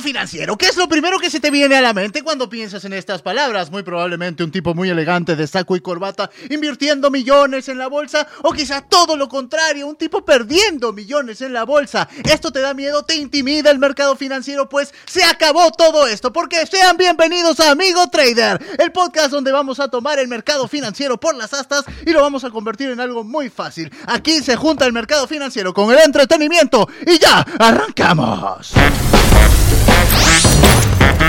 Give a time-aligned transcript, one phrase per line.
[0.00, 2.94] Financiero, ¿qué es lo primero que se te viene a la mente cuando piensas en
[2.94, 3.70] estas palabras?
[3.70, 8.26] Muy probablemente un tipo muy elegante de saco y corbata invirtiendo millones en la bolsa
[8.42, 12.08] o quizá todo lo contrario, un tipo perdiendo millones en la bolsa.
[12.24, 13.04] ¿Esto te da miedo?
[13.04, 14.68] ¿Te intimida el mercado financiero?
[14.68, 19.78] Pues se acabó todo esto porque sean bienvenidos a Amigo Trader, el podcast donde vamos
[19.78, 23.24] a tomar el mercado financiero por las astas y lo vamos a convertir en algo
[23.24, 23.92] muy fácil.
[24.06, 28.72] Aquí se junta el mercado financiero con el entretenimiento y ya, arrancamos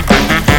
[0.02, 0.53] thank you.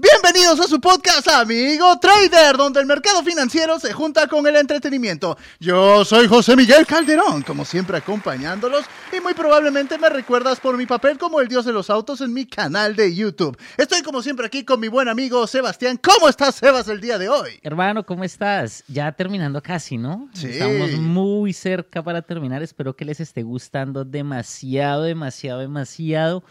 [0.00, 5.36] Bienvenidos a su podcast Amigo Trader, donde el mercado financiero se junta con el entretenimiento.
[5.58, 10.86] Yo soy José Miguel Calderón, como siempre acompañándolos, y muy probablemente me recuerdas por mi
[10.86, 13.58] papel como el dios de los autos en mi canal de YouTube.
[13.76, 16.00] Estoy como siempre aquí con mi buen amigo Sebastián.
[16.02, 17.60] ¿Cómo estás, Sebas, el día de hoy?
[17.62, 18.84] Hermano, ¿cómo estás?
[18.88, 20.30] Ya terminando casi, ¿no?
[20.32, 20.46] Sí.
[20.46, 22.62] Estamos muy cerca para terminar.
[22.62, 26.42] Espero que les esté gustando demasiado, demasiado, demasiado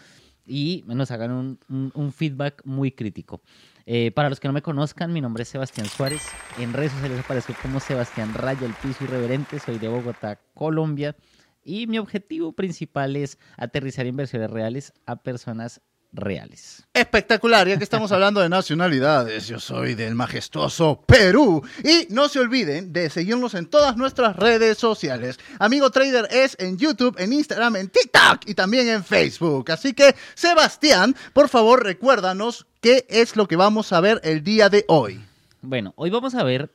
[0.50, 3.42] y nos hagan un, un- feedback muy crítico.
[3.86, 6.24] Eh, para los que no me conozcan, mi nombre es Sebastián Suárez.
[6.58, 9.60] En redes sociales aparezco como Sebastián Raya, el piso irreverente.
[9.60, 11.16] Soy de Bogotá, Colombia.
[11.64, 16.84] Y mi objetivo principal es aterrizar inversiones reales a personas reales.
[16.94, 21.64] Espectacular, ya que estamos hablando de nacionalidades, yo soy del majestuoso Perú.
[21.84, 25.40] Y no se olviden de seguirnos en todas nuestras redes sociales.
[25.60, 29.72] Amigo Trader es en YouTube, en Instagram, en TikTok y también en Facebook.
[29.72, 34.70] Así que, Sebastián, por favor, recuérdanos qué es lo que vamos a ver el día
[34.70, 35.24] de hoy.
[35.62, 36.72] Bueno, hoy vamos a ver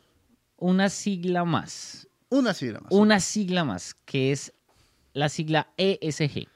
[0.56, 2.06] una sigla más.
[2.28, 2.92] Una sigla más.
[2.92, 4.52] Una sigla más, que es
[5.12, 6.48] la sigla ESG.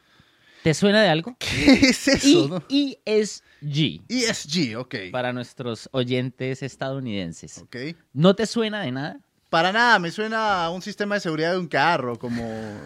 [0.69, 1.35] ¿Te suena de algo?
[1.39, 2.47] ¿Qué es eso?
[2.47, 2.63] No?
[2.69, 4.95] ESG, ESG, ok.
[5.11, 7.57] para nuestros oyentes estadounidenses.
[7.57, 7.77] Ok.
[8.13, 9.19] ¿No te suena de nada?
[9.49, 12.43] Para nada, me suena a un sistema de seguridad de un carro, como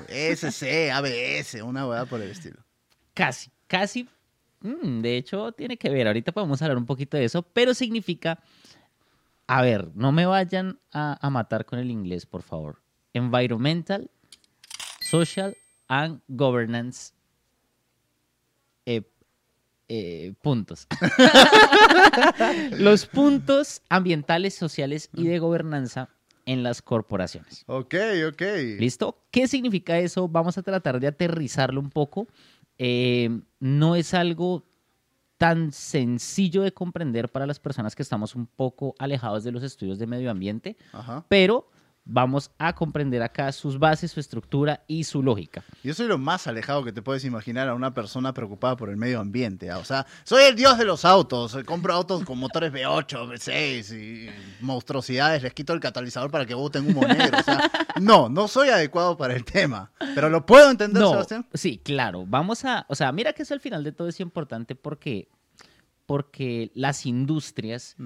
[0.09, 2.63] ESC, ABS, una hueá por el estilo.
[3.15, 4.09] Casi, casi.
[4.61, 6.07] mm, de hecho, tiene que ver.
[6.07, 8.39] Ahorita podemos hablar un poquito de eso, pero significa.
[9.49, 12.81] A ver, no me vayan a, a matar con el inglés, por favor.
[13.13, 14.09] Environmental,
[15.01, 15.57] Social
[15.89, 17.13] and Governance.
[18.87, 19.03] Eh,
[19.89, 20.87] eh, puntos.
[22.79, 26.09] Los puntos ambientales, sociales y de gobernanza
[26.47, 27.65] en las corporaciones.
[27.67, 27.95] Ok,
[28.29, 28.43] ok.
[28.79, 29.19] ¿Listo?
[29.31, 30.29] ¿Qué significa eso?
[30.29, 32.27] Vamos a tratar de aterrizarlo un poco.
[32.79, 34.65] Eh, no es algo
[35.37, 39.99] tan sencillo de comprender para las personas que estamos un poco alejados de los estudios
[39.99, 41.25] de medio ambiente, Ajá.
[41.29, 41.69] pero
[42.05, 45.63] vamos a comprender acá sus bases, su estructura y su lógica.
[45.85, 48.97] Yo soy lo más alejado que te puedes imaginar a una persona preocupada por el
[48.97, 49.71] medio ambiente.
[49.71, 51.57] ah, O sea, soy el dios de los autos.
[51.65, 54.31] Compro autos con motores V8, V6 y
[54.65, 55.43] monstruosidades.
[55.43, 57.39] Les quito el catalizador para que boten humo negro.
[57.39, 57.71] O sea,
[58.01, 59.93] no, no soy adecuado para el tema.
[60.15, 61.47] Pero lo puedo entender, No, Sebastián.
[61.55, 62.25] sí, claro.
[62.27, 65.29] Vamos a, o sea, mira que eso al final de todo es importante porque,
[66.07, 67.97] porque las industrias.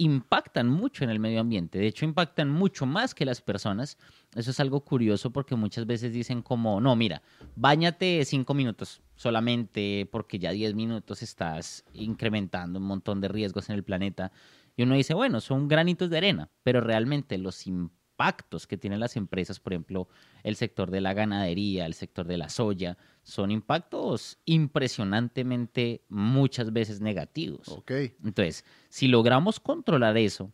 [0.00, 1.78] Impactan mucho en el medio ambiente.
[1.78, 3.98] De hecho, impactan mucho más que las personas.
[4.34, 7.20] Eso es algo curioso porque muchas veces dicen como, no, mira,
[7.54, 13.74] bañate cinco minutos solamente porque ya diez minutos estás incrementando un montón de riesgos en
[13.74, 14.32] el planeta.
[14.74, 19.16] Y uno dice, bueno, son granitos de arena, pero realmente los impactos que tienen las
[19.16, 20.08] empresas, por ejemplo,
[20.44, 27.00] el sector de la ganadería, el sector de la soya, son impactos impresionantemente muchas veces
[27.00, 27.68] negativos.
[27.68, 27.92] Ok.
[28.24, 30.50] Entonces, si logramos controlar eso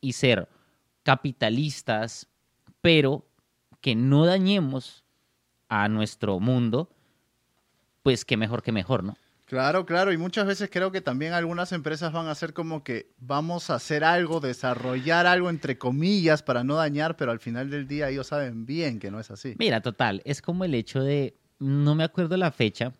[0.00, 0.48] y ser
[1.02, 2.28] capitalistas,
[2.80, 3.26] pero
[3.80, 5.04] que no dañemos
[5.68, 6.90] a nuestro mundo,
[8.02, 9.16] pues qué mejor que mejor, ¿no?
[9.46, 13.12] Claro, claro, y muchas veces creo que también algunas empresas van a hacer como que
[13.18, 17.86] vamos a hacer algo, desarrollar algo entre comillas para no dañar, pero al final del
[17.86, 19.54] día ellos saben bien que no es así.
[19.58, 22.92] Mira, total, es como el hecho de, no me acuerdo la fecha,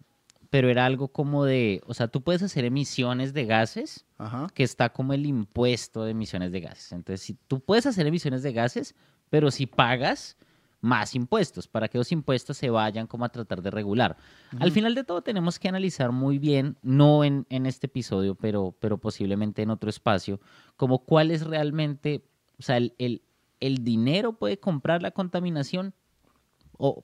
[0.51, 4.47] pero era algo como de, o sea, tú puedes hacer emisiones de gases, Ajá.
[4.55, 6.93] que está como el impuesto de emisiones de gases.
[6.93, 8.95] Entonces, si tú puedes hacer emisiones de gases,
[9.31, 10.37] pero si pagas
[10.81, 14.17] más impuestos, para que los impuestos se vayan como a tratar de regular.
[14.61, 18.77] Al final de todo tenemos que analizar muy bien, no en, en este episodio, pero,
[18.81, 20.41] pero posiblemente en otro espacio,
[20.77, 22.23] como cuál es realmente,
[22.59, 23.23] o sea, el, el-
[23.61, 25.95] el dinero puede comprar la contaminación
[26.77, 27.03] o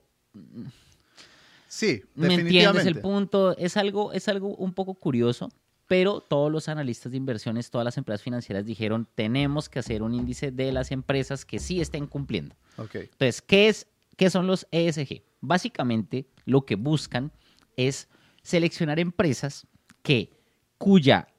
[1.71, 3.55] Sí, ¿Me entiendes el punto?
[3.57, 5.49] Es algo, es algo un poco curioso,
[5.87, 10.13] pero todos los analistas de inversiones, todas las empresas financieras dijeron, tenemos que hacer un
[10.13, 12.57] índice de las empresas que sí estén cumpliendo.
[12.75, 12.95] Ok.
[12.95, 13.87] Entonces, ¿qué, es,
[14.17, 15.23] qué son los ESG?
[15.39, 17.31] Básicamente, lo que buscan
[17.77, 18.09] es
[18.43, 19.65] seleccionar empresas
[20.03, 20.29] que,
[20.77, 21.29] cuya,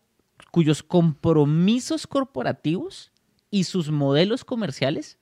[0.50, 3.12] cuyos compromisos corporativos
[3.50, 5.18] y sus modelos comerciales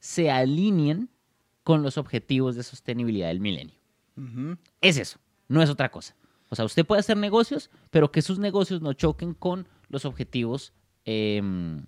[0.00, 1.10] se alineen
[1.62, 3.77] con los objetivos de sostenibilidad del milenio.
[4.80, 5.18] Es eso.
[5.48, 6.14] no es otra cosa.
[6.50, 10.72] O sea, usted puede hacer negocios, pero que sus negocios no choquen con los objetivos
[11.04, 11.84] em,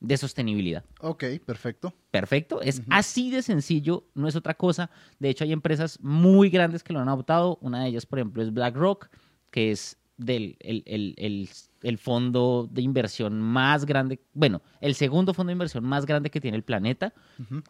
[0.00, 0.84] de sostenibilidad.
[1.00, 1.94] Ok, perfecto.
[2.10, 4.90] Perfecto, es así de sencillo, no es otra cosa.
[5.18, 7.58] De hecho, hay empresas muy grandes que lo han adoptado.
[7.60, 9.08] Una de ellas, por ejemplo, es BlackRock,
[9.50, 11.48] que es del el, el- el-
[11.82, 16.40] el fondo de inversión más grande, bueno, el segundo fondo de inversión más grande que
[16.40, 17.12] tiene el planeta,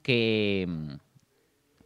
[0.02, 0.94] que, mm,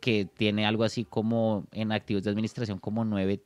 [0.01, 3.41] que tiene algo así como en activos de administración como 9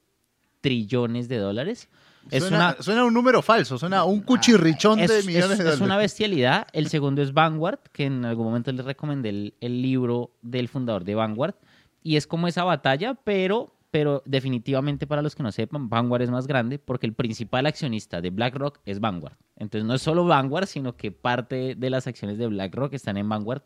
[0.61, 1.89] trillones de dólares.
[2.31, 5.55] Es suena, una, suena un número falso, suena un cuchirrichón es, de es- millones de
[5.55, 5.81] es dólares.
[5.83, 6.67] una bestialidad.
[6.73, 11.05] El segundo es Vanguard, que en algún momento les recomendé el, el libro del fundador
[11.05, 11.55] de Vanguard.
[12.03, 16.31] Y es como esa batalla, pero, pero definitivamente para los que no sepan, Vanguard es
[16.31, 19.37] más grande porque el principal accionista de BlackRock es Vanguard.
[19.57, 23.29] Entonces no es solo Vanguard, sino que parte de las acciones de BlackRock están en
[23.29, 23.63] Vanguard.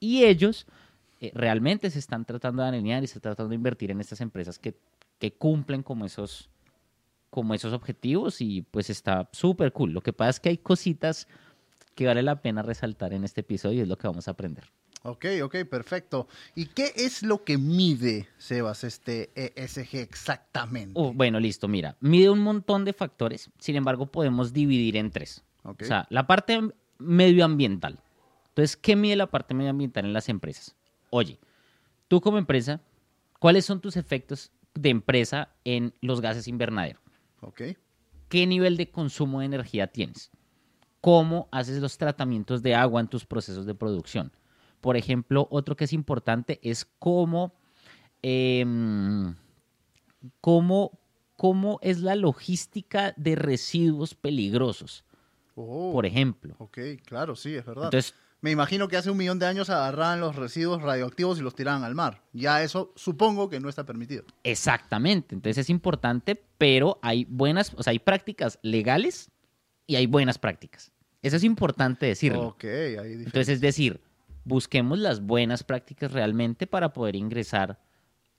[0.00, 0.66] Y ellos
[1.24, 4.20] eh, realmente se están tratando de alinear y se están tratando de invertir en estas
[4.20, 4.76] empresas que,
[5.18, 6.50] que cumplen como esos,
[7.30, 9.92] como esos objetivos y pues está súper cool.
[9.92, 11.26] Lo que pasa es que hay cositas
[11.94, 14.64] que vale la pena resaltar en este episodio y es lo que vamos a aprender.
[15.02, 16.28] Ok, ok, perfecto.
[16.54, 20.98] ¿Y qué es lo que mide, Sebas, este ESG exactamente?
[20.98, 25.42] Uh, bueno, listo, mira, mide un montón de factores, sin embargo podemos dividir en tres.
[25.62, 25.82] Ok.
[25.82, 26.60] O sea, la parte
[26.98, 28.02] medioambiental.
[28.48, 30.76] Entonces, ¿qué mide la parte medioambiental en las empresas?
[31.16, 31.38] Oye,
[32.08, 32.80] tú como empresa,
[33.38, 36.98] ¿cuáles son tus efectos de empresa en los gases invernadero?
[37.40, 37.62] ok.
[38.28, 40.32] ¿Qué nivel de consumo de energía tienes?
[41.00, 44.32] ¿Cómo haces los tratamientos de agua en tus procesos de producción?
[44.80, 47.54] Por ejemplo, otro que es importante es cómo,
[48.20, 49.36] em,
[50.40, 50.98] cómo,
[51.36, 55.04] cómo es la logística de residuos peligrosos,
[55.54, 56.56] Oh, por ejemplo.
[56.58, 57.84] Ok, claro, sí, es verdad.
[57.84, 58.14] Entonces,
[58.44, 61.82] Me imagino que hace un millón de años agarraban los residuos radioactivos y los tiraban
[61.82, 62.20] al mar.
[62.34, 64.24] Ya eso supongo que no está permitido.
[64.42, 69.30] Exactamente, entonces es importante, pero hay buenas, o sea, hay prácticas legales
[69.86, 70.92] y hay buenas prácticas.
[71.22, 72.48] Eso es importante decirlo.
[72.48, 72.64] Ok.
[72.64, 74.02] Entonces, es decir,
[74.44, 77.80] busquemos las buenas prácticas realmente para poder ingresar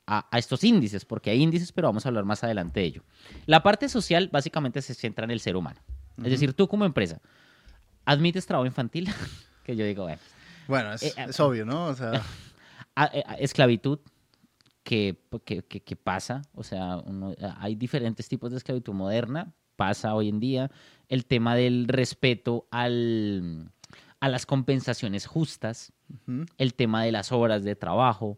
[0.05, 3.03] a, a estos índices, porque hay índices, pero vamos a hablar más adelante de ello.
[3.47, 5.81] La parte social básicamente se centra en el ser humano.
[6.19, 7.21] Es decir, tú como empresa,
[8.05, 9.09] ¿admites trabajo infantil?
[9.65, 10.19] que yo digo, bueno,
[10.67, 11.87] Bueno, es, Eh, eh, es obvio, ¿no?
[11.87, 12.21] O sea,
[12.95, 13.99] a- a- esclavitud
[14.83, 20.13] que, que, que- que pasa, o sea, uno- hay diferentes tipos de esclavitud moderna, pasa
[20.15, 20.71] hoy en día,
[21.09, 23.71] el tema del respeto al,
[24.19, 25.91] a las compensaciones justas,
[26.57, 28.37] el tema de las horas de trabajo,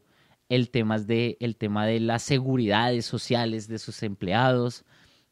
[0.50, 4.86] el tema de, el tema de las seguridades sociales de sus empleados,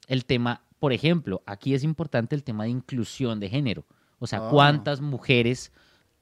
[0.07, 3.85] el tema, por ejemplo, aquí es importante el tema de inclusión de género,
[4.19, 4.49] o sea, Ah.
[4.51, 5.71] cuántas mujeres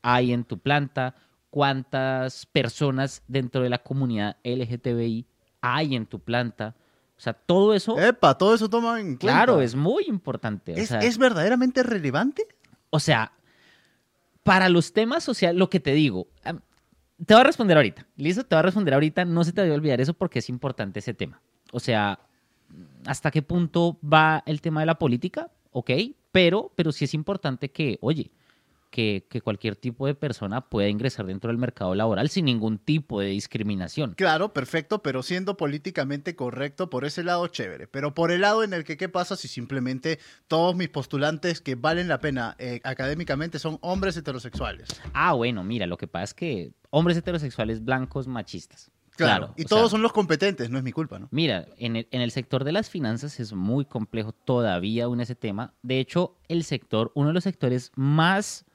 [0.03, 1.15] hay en tu planta,
[1.49, 5.25] cuántas personas dentro de la comunidad LGTBI
[5.61, 6.75] hay en tu planta,
[7.17, 9.19] o sea, todo eso, Epa, todo eso toma en cuenta.
[9.27, 10.73] claro, es muy importante.
[10.73, 12.45] o ¿Es, sea, ¿Es verdaderamente relevante?
[12.89, 13.31] o sea,
[14.43, 16.27] para los temas sociales, lo que te digo,
[17.25, 18.05] te voy a responder ahorita.
[18.17, 18.43] ¿Listo?
[18.43, 19.23] Te voy a responder ahorita.
[19.23, 21.41] No se te debe olvidar eso porque es importante ese tema.
[21.71, 22.19] O sea,
[23.05, 25.49] ¿hasta qué punto va el tema de la política?
[25.71, 25.91] Ok,
[26.31, 28.31] pero, pero sí es importante que, oye,
[28.93, 33.21] que, que cualquier tipo de persona pueda ingresar dentro del mercado laboral sin ningún tipo
[33.21, 34.13] de discriminación.
[34.13, 37.87] Claro, perfecto, pero siendo políticamente correcto por ese lado, chévere.
[37.87, 41.73] Pero por el lado en el que, ¿qué pasa si simplemente todos mis postulantes que
[41.73, 44.89] valen la pena eh, académicamente son hombres heterosexuales?
[45.15, 48.91] Ah, bueno, mira, lo que pasa es que hombres heterosexuales blancos machistas.
[49.15, 51.29] Claro, y todos sea, son los competentes, no es mi culpa, ¿no?
[51.31, 55.35] Mira, en el, en el sector de las finanzas es muy complejo todavía aún ese
[55.35, 55.73] tema.
[55.81, 58.65] De hecho, el sector, uno de los sectores más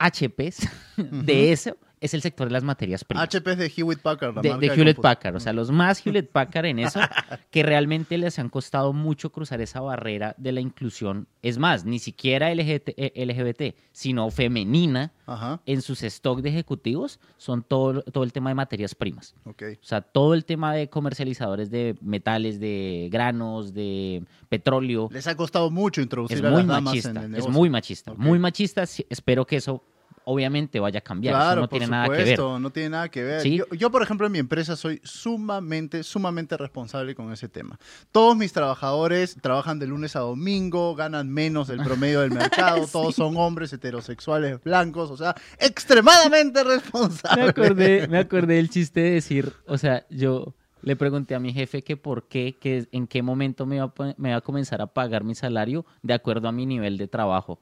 [0.00, 3.24] HPs de eso es el sector de las materias primas.
[3.24, 4.34] HP es de Hewitt Packard.
[4.34, 6.98] la de, Hewlett Packard, o sea, los más Hewlett Packard en eso,
[7.50, 11.28] que realmente les han costado mucho cruzar esa barrera de la inclusión.
[11.42, 17.20] Es más, ni siquiera LGBT, eh, LGBT sino femenina Ajá, en sus stock de ejecutivos
[17.36, 19.34] son todo, todo el tema de materias primas.
[19.44, 19.62] ok.
[19.80, 25.36] O sea, todo el tema de comercializadores de metales, de granos, de petróleo, Les ha
[25.36, 27.10] costado mucho introducir es a muy las damas machista.
[27.10, 28.14] en el Es muy machista.
[28.14, 28.82] Muy machista.
[28.82, 29.84] Espero que eso
[30.24, 31.34] obviamente vaya a cambiar.
[31.34, 32.20] Claro, eso no por tiene nada que ver.
[32.20, 33.40] supuesto, no tiene nada que ver.
[33.40, 33.56] Sí.
[33.56, 37.78] Yo, yo, por ejemplo, en mi empresa soy sumamente, sumamente responsable con ese tema.
[38.12, 43.14] Todos mis trabajadores trabajan de lunes a domingo, ganan menos del promedio del mercado, todos
[43.14, 47.20] son hombres heterosexuales blancos, o sea, extremadamente responsables.
[47.44, 51.52] Me acordé, me acordé del chiste de decir, o sea, yo, Le pregunté a mi
[51.52, 54.40] jefe que por qué, que en qué momento me iba, a, pon- me iba a
[54.40, 57.58] comenzar a pagar mi salario de acuerdo a mi nivel de trabajo.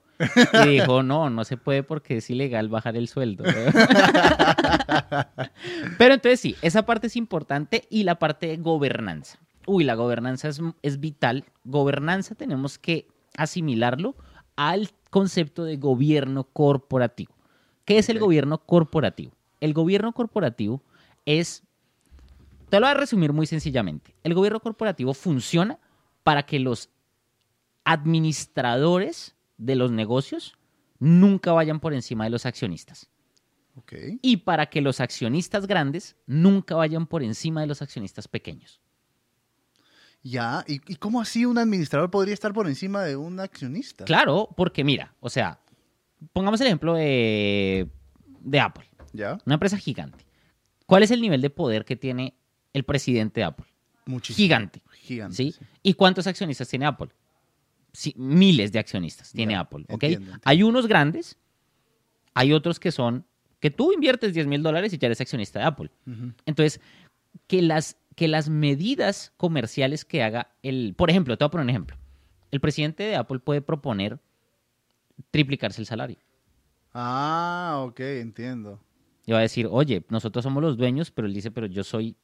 [0.65, 3.45] Y dijo, no, no se puede porque es ilegal bajar el sueldo.
[5.99, 9.39] Pero entonces sí, esa parte es importante y la parte de gobernanza.
[9.67, 11.45] Uy, la gobernanza es, es vital.
[11.65, 13.07] Gobernanza tenemos que
[13.37, 14.15] asimilarlo
[14.57, 17.35] al concepto de gobierno corporativo.
[17.85, 19.33] ¿Qué es el gobierno corporativo?
[19.61, 20.83] El gobierno corporativo
[21.27, 21.65] es,
[22.69, 24.15] te lo voy a resumir muy sencillamente.
[24.23, 25.79] El gobierno corporativo funciona
[26.23, 26.91] para que los
[27.85, 30.57] administradores de los negocios
[30.99, 33.09] nunca vayan por encima de los accionistas
[34.23, 38.81] y para que los accionistas grandes nunca vayan por encima de los accionistas pequeños.
[40.23, 44.05] Ya, ¿y, y cómo así un administrador podría estar por encima de un accionista?
[44.05, 45.61] Claro, porque mira, o sea,
[46.33, 47.89] pongamos el ejemplo de,
[48.41, 50.27] de Apple, Ya, una empresa gigante.
[50.87, 52.35] ¿Cuál es el nivel de poder que tiene
[52.73, 53.67] el presidente de Apple?
[54.07, 54.43] muchísimo.
[54.45, 54.83] Gigante.
[55.03, 55.37] Gigante.
[55.37, 55.53] ¿sí?
[55.53, 55.61] sí.
[55.83, 57.09] ¿Y cuántos accionistas tiene Apple?
[57.93, 59.93] Sí, miles de accionistas tiene Ya, Apple, ¿ok?
[59.93, 60.41] entiendo, entiendo.
[60.45, 61.37] Hay unos grandes,
[62.35, 63.27] hay otros que son,
[63.61, 65.91] que tú inviertes 10 mil dólares y ya eres accionista de Apple.
[66.47, 66.81] Entonces,
[67.47, 70.95] que las, que las medidas comerciales que haga el...
[70.97, 71.97] Por ejemplo, te voy a poner un ejemplo.
[72.51, 74.19] El presidente de Apple puede proponer
[75.31, 76.17] triplicarse el salario.
[76.95, 78.81] Ah, ok, entiendo.
[79.27, 82.17] Y va a decir, oye, nosotros somos los dueños, pero él dice, pero yo soy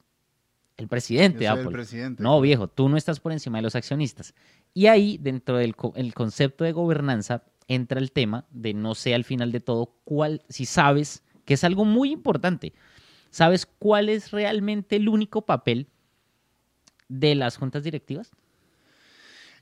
[0.76, 1.70] el presidente de el Apple.
[1.70, 2.22] presidente.
[2.22, 4.34] No, viejo, tú no estás por encima de los accionistas.
[4.72, 9.14] Y ahí, dentro del co- el concepto de gobernanza, entra el tema de no sé
[9.14, 12.72] al final de todo cuál, si sabes, que es algo muy importante,
[13.30, 15.86] ¿sabes cuál es realmente el único papel
[17.08, 18.30] de las juntas directivas?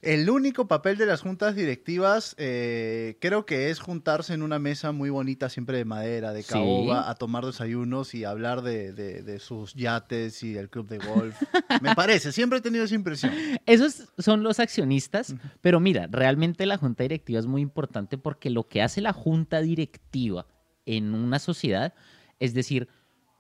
[0.02, 4.90] El único papel de las juntas directivas eh, creo que es juntarse en una mesa
[4.90, 6.48] muy bonita, siempre de madera, de Sí.
[6.52, 10.98] caoba, a tomar desayunos y hablar de, de- de sus yates y del club de
[10.98, 11.40] golf.
[11.80, 13.32] Me parece, siempre he tenido esa impresión.
[13.64, 18.66] Esos son los accionistas, pero mira, realmente la junta directiva es muy importante porque lo
[18.66, 20.46] que hace la junta directiva
[20.84, 21.94] en una sociedad
[22.40, 22.88] es decir,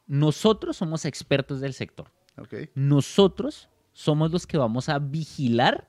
[0.06, 2.12] nosotros somos expertos del sector.
[2.38, 5.88] Ok, nosotros somos los que vamos a vigilar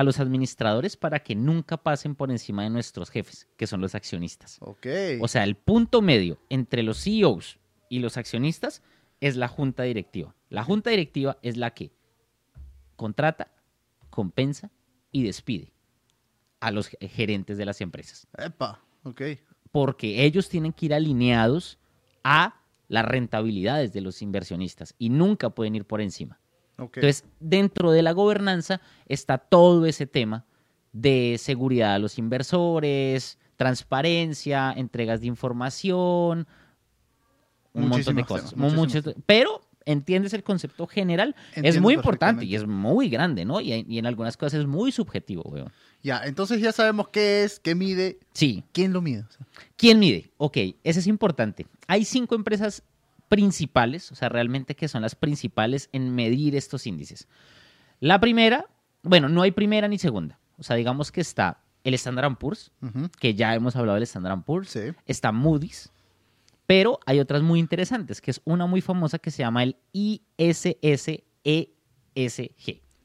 [0.00, 3.94] a los administradores para que nunca pasen por encima de nuestros jefes, que son los
[3.94, 4.58] accionistas.
[5.20, 7.58] O sea, el punto medio entre los CEOs
[7.90, 8.82] y los accionistas
[9.20, 10.34] es la junta directiva.
[10.48, 11.92] La junta directiva es la que
[12.96, 13.52] contrata,
[14.10, 14.70] compensa
[15.12, 15.72] y despide
[16.60, 19.20] a los ge- gerentes de las empresas, Epa, ok.
[19.70, 21.78] porque ellos tienen que ir alineados
[22.24, 26.39] a las rentabilidades de los inversionistas y nunca pueden ir por encima.
[27.00, 30.44] Entonces, dentro de la gobernanza está todo ese tema
[30.92, 36.46] de seguridad a los inversores, transparencia, entregas de información,
[37.72, 38.56] un montón de cosas.
[38.56, 43.60] muchos- pero entiendes el concepto general, es muy importante y es muy grande, ¿no?
[43.60, 45.72] Y, y en algunas cosas es muy subjetivo, weón.
[46.02, 49.20] Ya, entonces ya sabemos qué es, qué mide, Sí, quién lo mide.
[49.28, 49.46] O sea,
[49.76, 50.30] ¿Quién mide?
[50.38, 51.66] Ok, eso es importante.
[51.86, 52.82] Hay cinco empresas
[53.30, 57.28] principales, o sea, realmente que son las principales en medir estos índices.
[58.00, 58.66] La primera,
[59.02, 60.38] bueno, no hay primera ni segunda.
[60.58, 62.72] O sea, digamos que está el Standard Poor's,
[63.20, 64.70] que ya hemos hablado del Standard Poor's.
[64.70, 64.80] Sí.
[65.06, 65.92] Está Moody's,
[66.66, 71.22] pero hay otras muy interesantes, que es una muy famosa que se llama el ISSESG.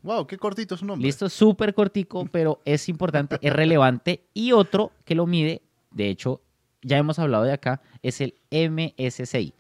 [0.02, 1.06] Wow, qué cortito es su nombre.
[1.06, 4.26] Listo, súper cortico, pero es importante, es relevante.
[4.34, 6.42] Y otro que lo mide, de hecho,
[6.82, 9.54] ya hemos hablado de acá, es el MSCI.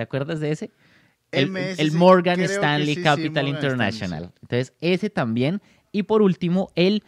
[0.00, 0.70] ¿Te acuerdas de ese?
[1.30, 4.22] El, Morgan Stanley sí, sí, Capital Morgan International.
[4.22, 5.60] Stanley, Entonces, ese también.
[5.92, 7.04] Y por último, el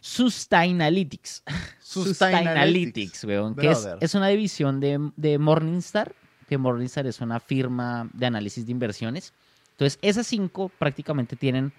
[0.00, 1.44] Sustainalytics.
[1.78, 6.12] Sustainalytics, weón, que es, es una división de, de Morningstar,
[6.48, 9.32] que Morningstar es una firma de análisis de inversiones.
[9.70, 11.72] Entonces, esas cinco prácticamente tienen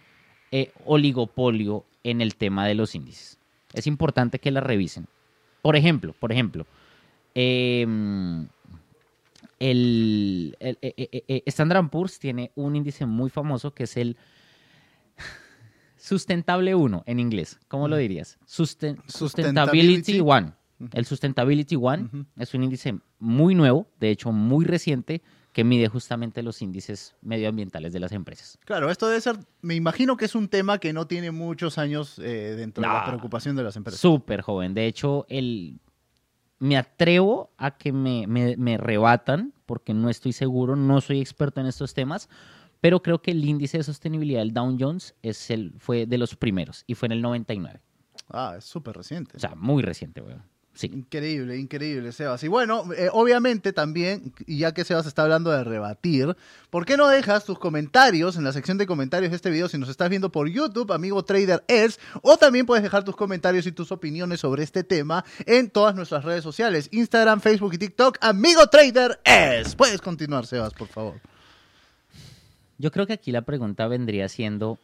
[0.53, 3.37] eh, oligopolio en el tema de los índices.
[3.73, 5.05] Es importante que las revisen.
[5.61, 6.65] Por ejemplo, por ejemplo,
[7.35, 8.47] em,
[9.71, 14.17] el, el- eh, eh, eh, Standard Poor's tiene un índice muy famoso que es el
[15.97, 17.59] Sustentable 1 en inglés.
[17.69, 18.37] ¿Cómo lo dirías?
[18.45, 20.19] Susten- Sustentability.
[20.19, 20.53] Sustentability 1.
[20.93, 22.25] El Sustentability 1 Ujú.
[22.37, 25.21] es un índice muy nuevo, de hecho muy reciente,
[25.53, 28.57] que mide justamente los índices medioambientales de las empresas.
[28.65, 32.19] Claro, esto debe ser, me imagino que es un tema que no tiene muchos años
[32.19, 34.01] eh, dentro de la preocupación de las empresas.
[34.01, 34.73] Súper joven.
[34.73, 35.79] De hecho, el...
[36.59, 41.61] me atrevo a que me, me- me rebatan, porque no estoy seguro, no soy experto
[41.61, 42.29] en estos temas,
[42.81, 46.35] pero creo que el índice de sostenibilidad del Dow Jones es el, fue de los
[46.35, 47.81] primeros y fue en el 99.
[48.29, 49.37] Ah, es súper reciente.
[49.37, 50.43] O sea, muy reciente, weón.
[50.75, 50.87] Sí.
[50.87, 52.43] Increíble, increíble, Sebas.
[52.43, 56.35] Y bueno, eh, obviamente también, y ya que Sebas está hablando de rebatir,
[56.71, 59.77] ¿por qué no dejas tus comentarios en la sección de comentarios de este video si
[59.77, 63.71] nos estás viendo por YouTube, amigo Trader es, o también puedes dejar tus comentarios y
[63.71, 68.65] tus opiniones sobre este tema en todas nuestras redes sociales, Instagram, Facebook y TikTok, amigo
[68.65, 69.75] Trader es.
[69.75, 71.21] Puedes continuar, Sebas, por favor.
[72.79, 74.79] Yo creo que aquí la pregunta vendría siendo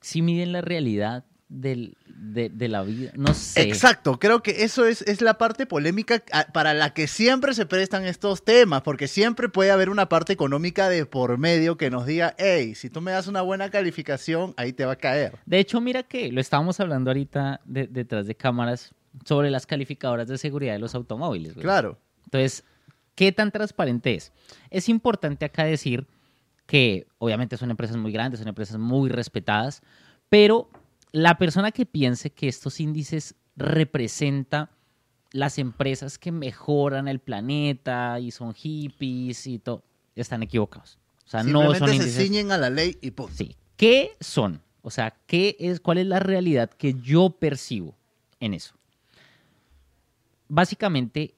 [0.00, 3.10] si miden la realidad del, de, de la vida.
[3.14, 3.62] No sé.
[3.62, 8.04] Exacto, creo que eso es, es la parte polémica para la que siempre se prestan
[8.04, 12.34] estos temas, porque siempre puede haber una parte económica de por medio que nos diga,
[12.38, 15.38] hey, si tú me das una buena calificación, ahí te va a caer.
[15.46, 18.92] De hecho, mira que lo estábamos hablando ahorita de- detrás de cámaras
[19.24, 21.54] sobre las calificadoras de seguridad de los automóviles.
[21.54, 21.98] Claro.
[22.24, 22.62] Entonces,
[23.14, 24.32] ¿qué tan transparente es?
[24.70, 26.06] Es importante acá decir
[26.66, 29.80] que obviamente son empresas muy grandes, son empresas muy respetadas,
[30.28, 30.68] pero
[31.12, 34.70] la persona que piense que estos índices representa
[35.32, 39.82] las empresas que mejoran el planeta y son hippies y todo,
[40.14, 40.98] están equivocados.
[41.26, 43.34] O sea, no son se índices ciñen a la ley y punto.
[43.36, 43.56] Sí.
[43.76, 44.62] ¿Qué son?
[44.82, 47.94] O sea, ¿qué es, ¿cuál es la realidad que yo percibo
[48.40, 48.74] en eso?
[50.48, 51.34] Básicamente,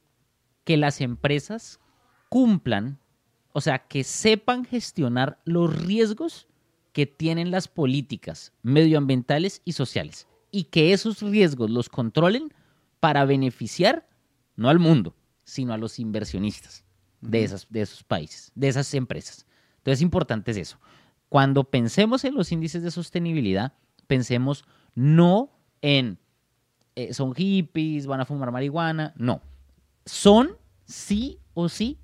[0.65, 1.81] que las empresas
[2.29, 3.01] cumplan,
[3.53, 6.47] o sea, que sepan gestionar los riesgos
[6.93, 12.53] que tienen las políticas medioambientales y sociales y que esos riesgos los controlen
[12.99, 14.09] para beneficiar
[14.57, 16.85] no al mundo, sino a los inversionistas
[17.21, 19.47] de, esas, de esos países, de esas empresas.
[19.79, 20.79] Entonces, importante es eso.
[21.29, 23.73] Cuando pensemos en los índices de sostenibilidad,
[24.07, 26.19] pensemos no en
[26.97, 29.41] eh, son hippies, van a fumar marihuana, no.
[30.05, 31.99] Son sí o sí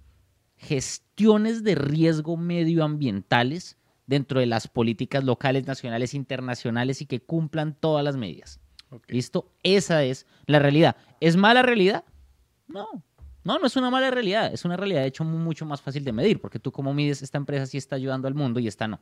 [0.56, 3.76] gestiones de riesgo medioambientales
[4.06, 8.60] dentro de las políticas locales, nacionales, internacionales y que cumplan todas las medidas.
[9.08, 9.50] ¿Listo?
[9.62, 10.96] Esa es la realidad.
[11.20, 12.04] ¿Es mala realidad?
[12.68, 12.86] No.
[13.44, 14.52] No, no es una mala realidad.
[14.52, 17.22] Es una realidad, de hecho, mu- mucho más fácil de medir, porque tú como mides
[17.22, 19.00] esta empresa sí está ayudando al mundo y esta no.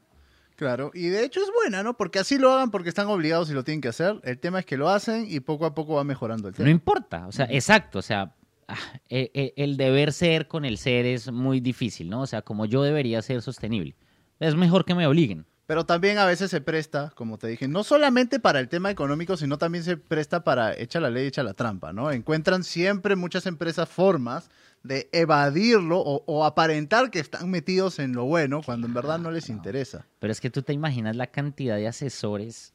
[0.56, 1.96] Claro, y de hecho es buena, ¿no?
[1.96, 4.20] Porque así lo hagan porque están obligados y lo tienen que hacer.
[4.22, 6.66] El tema es que lo hacen y poco a poco va mejorando el tema.
[6.66, 8.34] No importa, o sea, exacto, o sea,
[8.68, 8.76] ah,
[9.08, 12.20] eh, eh, el deber ser con el ser es muy difícil, ¿no?
[12.20, 13.96] O sea, como yo debería ser sostenible.
[14.40, 15.46] Es mejor que me obliguen.
[15.66, 19.36] Pero también a veces se presta, como te dije, no solamente para el tema económico,
[19.36, 22.10] sino también se presta para echa la ley, echa la trampa, ¿no?
[22.10, 24.50] Encuentran siempre muchas empresas formas
[24.82, 29.30] de evadirlo o, o aparentar que están metidos en lo bueno cuando en verdad no
[29.30, 30.06] les interesa.
[30.18, 32.74] Pero es que tú te imaginas la cantidad de asesores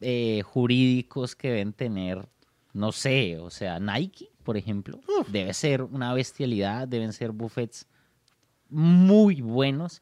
[0.00, 2.26] eh, jurídicos que deben tener,
[2.72, 7.86] no sé, o sea, Nike, por ejemplo, debe ser una bestialidad, deben ser buffets
[8.70, 10.00] muy buenos.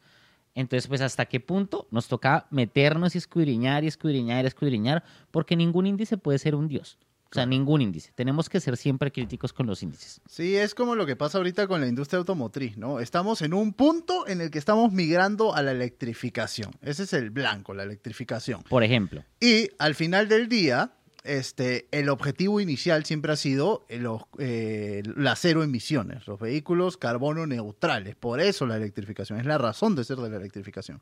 [0.57, 5.05] Entonces, pues, ¿hasta qué punto nos toca meternos y escudriñar y escudriñar y escudriñar?
[5.31, 6.99] Porque ningún índice puede ser un dios.
[7.31, 8.12] O sea, ningún índice.
[8.14, 10.23] Tenemos que ser siempre críticos con los índices.
[10.27, 13.01] Sí, es como lo que pasa ahorita con la industria automotriz, ¿no?
[13.01, 16.71] Estamos en un punto en el que estamos migrando a la electrificación.
[16.81, 18.62] Ese es el blanco, la electrificación.
[18.62, 20.92] Por ejemplo, Y al final del día,
[21.27, 27.47] este, el objetivo inicial siempre ha sido los, eh, las cero emisiones, los vehículos carbono
[27.47, 28.17] neutrales.
[28.17, 31.01] Por eso la electrificación, es la razón de ser de la electrificación.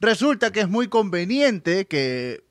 [0.00, 2.44] Resulta que es muy conveniente que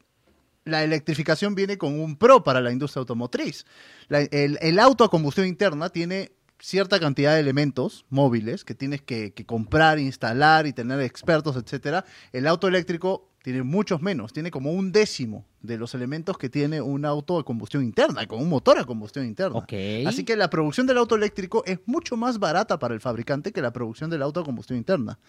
[0.64, 3.66] la electrificación viene con un pro para la industria automotriz.
[4.10, 9.46] El auto a combustión interna tiene cierta cantidad de elementos móviles que tienes que, que
[9.46, 12.06] comprar, instalar y tener expertos, etcétera.
[12.32, 16.82] El auto eléctrico tiene muchos menos, tiene como un décimo de los elementos que tiene
[16.82, 19.60] un auto a combustión interna, con un motor a combustión interna.
[20.08, 23.62] Así que la producción del auto eléctrico es mucho más barata para el fabricante que
[23.62, 25.20] la producción del auto a combustión interna.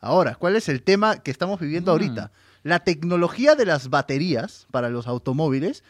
[0.00, 1.94] Ahora, ¿cuál es el tema que estamos viviendo Mm.
[1.94, 2.30] ahorita?
[2.62, 5.82] La tecnología de las baterías para los automóviles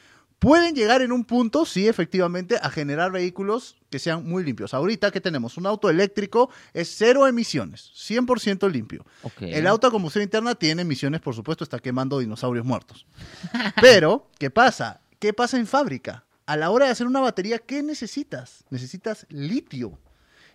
[0.44, 4.74] pueden llegar en un punto, sí, efectivamente, a generar vehículos que sean muy limpios.
[4.74, 9.07] Ahorita que tenemos un auto eléctrico es cero emisiones, 100% limpio.
[9.40, 13.07] El auto a combustión interna tiene emisiones, por supuesto, está quemando dinosaurios muertos.
[13.80, 15.00] Pero, ¿qué pasa?
[15.18, 16.24] ¿Qué pasa en fábrica?
[16.44, 18.64] A la hora de hacer una batería, ¿qué necesitas?
[18.68, 19.98] Necesitas litio.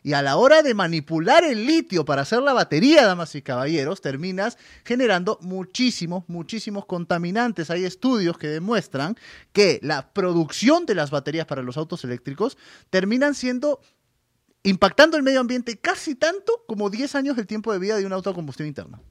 [0.03, 4.01] Y a la hora de manipular el litio para hacer la batería, damas y caballeros,
[4.01, 7.69] terminas generando muchísimos, muchísimos contaminantes.
[7.69, 9.17] Hay estudios que demuestran
[9.51, 12.57] que la producción de las baterías para los autos eléctricos
[12.89, 13.81] terminan siendo
[14.63, 18.13] impactando el medio ambiente casi tanto como 10 años del tiempo de vida de un
[18.13, 19.01] auto a combustión interna.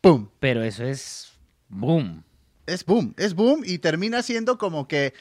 [0.00, 0.28] ¡Pum!
[0.40, 1.32] Pero eso es
[1.68, 2.24] boom.
[2.66, 5.14] Es boom, es boom y termina siendo como que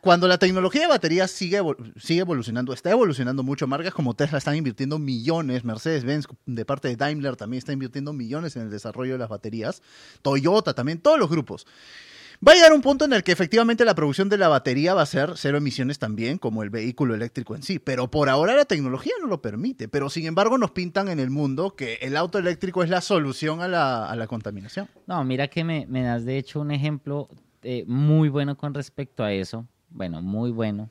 [0.00, 1.60] cuando la tecnología de baterías sigue,
[1.96, 6.96] sigue evolucionando, está evolucionando mucho, marcas como Tesla están invirtiendo millones, Mercedes-Benz de parte de
[6.96, 9.82] Daimler también está invirtiendo millones en el desarrollo de las baterías,
[10.22, 11.66] Toyota también, todos los grupos.
[12.46, 15.02] Va a llegar un punto en el que efectivamente la producción de la batería va
[15.02, 17.80] a ser cero emisiones también, como el vehículo eléctrico en sí.
[17.80, 19.88] Pero por ahora la tecnología no lo permite.
[19.88, 23.60] Pero sin embargo nos pintan en el mundo que el auto eléctrico es la solución
[23.60, 24.88] a la, a la contaminación.
[25.08, 27.28] No, mira que me, me das de hecho un ejemplo
[27.62, 29.66] eh, muy bueno con respecto a eso.
[29.90, 30.90] Bueno, muy bueno.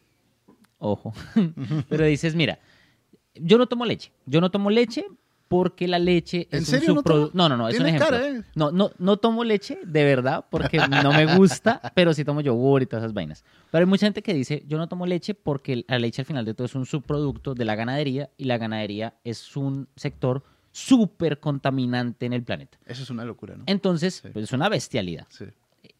[0.80, 1.14] Ojo.
[1.90, 2.60] Pero dices, mira,
[3.36, 4.12] yo no tomo leche.
[4.26, 5.06] Yo no tomo leche
[5.48, 7.36] porque la leche ¿En es serio un no subprodu- tomas?
[7.36, 8.10] No, no, no, es un ejemplo.
[8.10, 8.44] cara, ¿eh?
[8.54, 12.82] No, no, no tomo leche de verdad porque no me gusta, pero sí tomo yogur
[12.82, 13.46] y todas esas vainas.
[13.72, 16.44] Pero hay mucha gente que dice, yo no tomo leche porque la leche al final
[16.44, 21.40] de todo es un subproducto de la ganadería y la ganadería es un sector súper
[21.40, 22.78] contaminante en el planeta.
[22.86, 23.64] Eso es una locura, ¿no?
[23.68, 24.30] Entonces, Sí.
[24.34, 25.28] pues es una bestialidad.
[25.30, 25.46] Sí.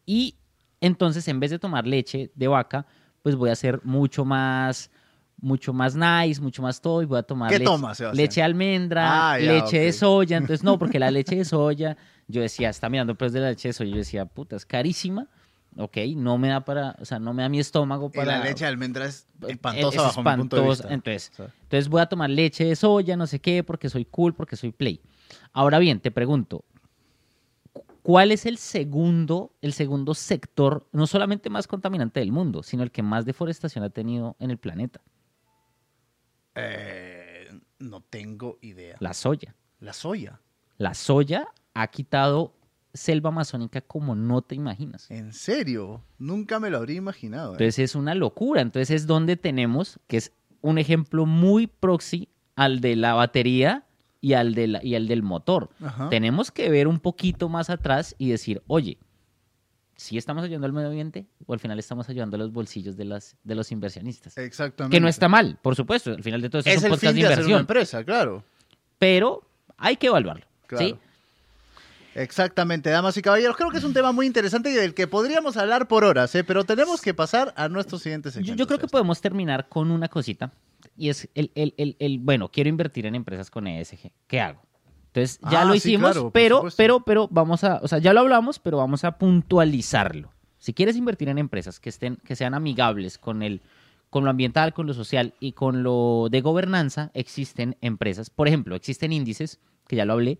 [0.04, 0.34] Y
[0.80, 2.86] entonces, en vez de tomar leche de vaca,
[3.22, 4.90] pues voy a ser mucho más,
[5.40, 8.16] mucho más nice, mucho más todo, y voy a tomar ¿Qué leche, Sebastián?
[8.16, 10.36] leche de almendra, Ah, ya, leche de soya.
[10.36, 11.96] Entonces, no, porque la leche de soya,
[12.28, 15.26] yo decía, está mirando precio de la leche de soya, yo decía, puta, es carísima.
[15.76, 18.38] Ok, no me da para, o sea, no me da mi estómago Y para.
[18.38, 20.92] la leche de almendra es es espantosa bajo mi punto de vista.
[20.92, 21.30] Entonces,
[21.62, 24.72] entonces voy a tomar leche de soya, no sé qué, porque soy cool, porque soy
[24.72, 25.00] play.
[25.52, 26.64] Ahora bien, te pregunto,
[28.08, 32.90] ¿cuál es el segundo, el segundo sector, no solamente más contaminante del mundo, sino el
[32.90, 35.02] que más deforestación ha tenido en el planeta?
[36.54, 38.96] eh, no tengo idea.
[39.00, 39.54] La soya.
[39.78, 40.40] La soya.
[40.78, 42.54] La soya ha quitado
[42.94, 45.10] selva amazónica como no te imaginas.
[45.10, 46.02] ¿En serio?
[46.16, 47.50] Nunca me lo habría imaginado.
[47.50, 47.56] ¿eh?
[47.56, 48.62] Entonces es una locura.
[48.62, 53.84] Entonces es donde tenemos, que es un ejemplo muy proxy al de la batería
[54.20, 55.70] y al, de la- y al del motor.
[55.82, 56.08] Ajá.
[56.08, 58.98] Tenemos que ver un poquito más atrás y decir, oye,
[59.96, 63.04] si estamos ayudando al medio ambiente o al final estamos ayudando a los bolsillos de,
[63.04, 64.36] las, de los inversionistas.
[64.38, 64.96] Exactamente.
[64.96, 66.10] Que no está mal, por supuesto.
[66.12, 67.50] Al final de todo eso es, Es un el podcast fin de de hacer una
[67.58, 67.60] inversión.
[67.60, 68.44] empresa, claro.
[68.98, 69.42] Pero
[69.76, 70.46] hay que evaluarlo.
[70.68, 70.84] Claro.
[70.86, 70.94] ¿sí?
[72.14, 73.56] Exactamente, damas y caballeros.
[73.56, 76.42] Creo que es un tema muy interesante y del que podríamos hablar por horas, ¿eh?
[76.42, 78.56] pero tenemos que pasar a nuestro siguiente segmento.
[78.58, 80.52] yo creo que podemos terminar con una cosita.
[80.98, 84.10] Y es el, el- el- el, bueno, quiero invertir en empresas con ESG.
[84.26, 84.60] ¿Qué hago?
[85.06, 88.12] Entonces, ya Ah, lo sí, hicimos, claro, pero, pero, pero vamos a, o sea, ya
[88.12, 90.30] lo hablamos, pero vamos a puntualizarlo.
[90.58, 93.62] Si quieres invertir en empresas que estén, que sean amigables con el,
[94.10, 98.28] con lo ambiental, con lo social y con lo de gobernanza, existen empresas.
[98.28, 100.38] Por ejemplo, existen índices, que ya lo hablé.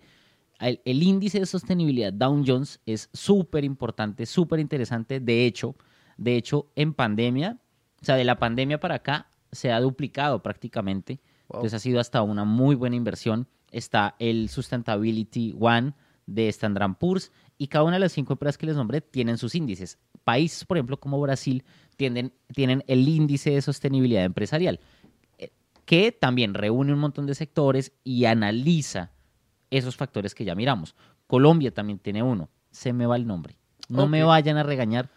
[0.61, 5.21] El, el índice de sostenibilidad Dow Jones es súper importante, súper interesante.
[5.21, 5.77] De hecho,
[6.17, 7.59] de hecho, en pandemia,
[8.03, 11.21] o sea, de la pandemia para acá, se ha duplicado prácticamente.
[11.49, 11.59] Wow.
[11.59, 13.49] Entonces ha sido hasta una muy buena inversión.
[13.71, 15.95] Está el Sustainability One
[16.27, 19.55] de Standard Poor's y cada una de las cinco empresas que les nombré tienen sus
[19.55, 19.99] índices.
[20.25, 21.65] Países, por ejemplo, como Brasil,
[21.97, 24.79] tienen, tienen el índice de sostenibilidad empresarial,
[25.39, 25.51] eh,
[25.85, 29.11] que también reúne un montón de sectores y analiza
[29.71, 30.95] esos factores que ya miramos.
[31.27, 32.49] Colombia también tiene uno.
[32.71, 33.59] Se me va el nombre.
[33.89, 35.11] No me vayan a regañar.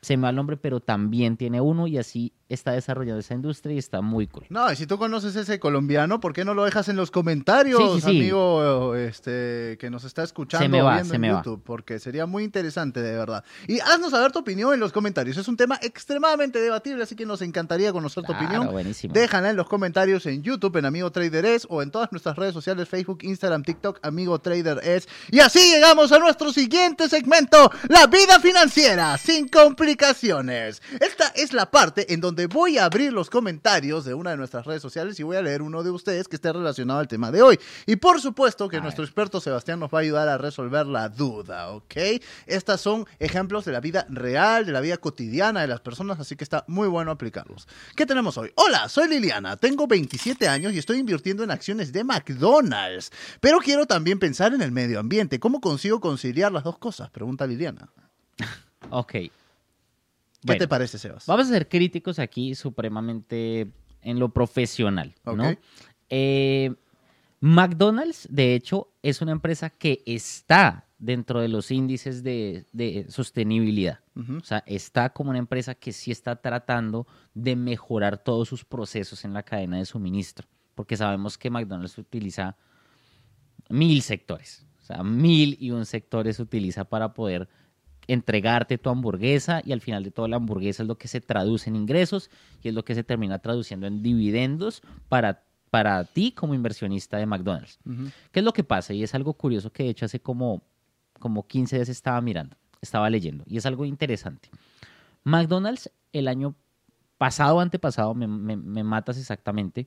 [0.00, 3.74] Se me va el nombre, pero también tiene uno y así está desarrollando esa industria
[3.74, 4.44] y está muy cool.
[4.50, 7.80] No, y si tú conoces ese colombiano, ¿por qué no lo dejas en los comentarios,
[7.80, 8.18] Sí, sí, sí.
[8.18, 11.38] amigo este, que nos está escuchando Se me va, viendo se en me va.
[11.42, 11.62] YouTube?
[11.64, 13.44] Porque sería muy interesante, de verdad.
[13.66, 15.36] Y haznos saber tu opinión en los comentarios.
[15.36, 18.72] Es un tema extremadamente debatible, así que nos encantaría conocer tu Claro, opinión.
[18.72, 19.14] buenísimo.
[19.14, 22.52] Déjala en los comentarios en YouTube, en Amigo Trader Es, o en todas nuestras redes
[22.54, 25.08] sociales, Facebook, Instagram, TikTok, Amigo Trader Es.
[25.30, 30.82] Y así llegamos a nuestro siguiente segmento, la vida financiera sin complicaciones.
[31.00, 34.66] Esta es la parte en donde voy a abrir los comentarios de una de nuestras
[34.66, 37.42] redes sociales y voy a leer uno de ustedes que esté relacionado al tema de
[37.42, 37.58] hoy.
[37.86, 41.70] Y por supuesto que nuestro experto Sebastián nos va a ayudar a resolver la duda,
[41.70, 41.94] ¿ok?
[42.46, 46.36] Estas son ejemplos de la vida real, de la vida cotidiana de las personas, así
[46.36, 47.66] que está muy bueno aplicarlos.
[47.96, 48.52] ¿Qué tenemos hoy?
[48.56, 53.86] Hola, soy Liliana, tengo 27 años y estoy invirtiendo en acciones de McDonald's, pero quiero
[53.86, 55.38] también pensar en el medio ambiente.
[55.38, 57.10] ¿Cómo consigo conciliar las dos cosas?
[57.10, 57.88] Pregunta Liliana.
[58.90, 59.14] Ok.
[60.46, 61.26] ¿Qué te parece, Sebas?
[61.26, 65.50] Vamos a ser críticos aquí supremamente en lo profesional, ¿no?
[65.50, 65.58] Ok.
[66.10, 66.74] Eh,
[67.40, 74.00] McDonald's, de hecho, es una empresa que está dentro de los índices de, de sostenibilidad.
[74.14, 79.24] O sea, está como una empresa que sí está tratando de mejorar todos sus procesos
[79.24, 82.56] en la cadena de suministro, porque sabemos que McDonald's utiliza
[83.68, 87.48] mil sectores, o sea, mil y un sectores utiliza para poder
[88.06, 91.70] entregarte tu hamburguesa y al final de todo la hamburguesa es lo que se traduce
[91.70, 92.30] en ingresos
[92.62, 97.26] y es lo que se termina traduciendo en dividendos para, para ti como inversionista de
[97.26, 97.78] McDonald's.
[98.32, 98.92] ¿Qué es lo que pasa?
[98.94, 100.62] Y es algo curioso que de hecho hace como,
[101.18, 104.50] como 15 días estaba mirando, estaba leyendo, y es algo interesante.
[105.24, 106.54] McDonald's el año
[107.18, 109.86] pasado antepasado, me, me- me matas exactamente,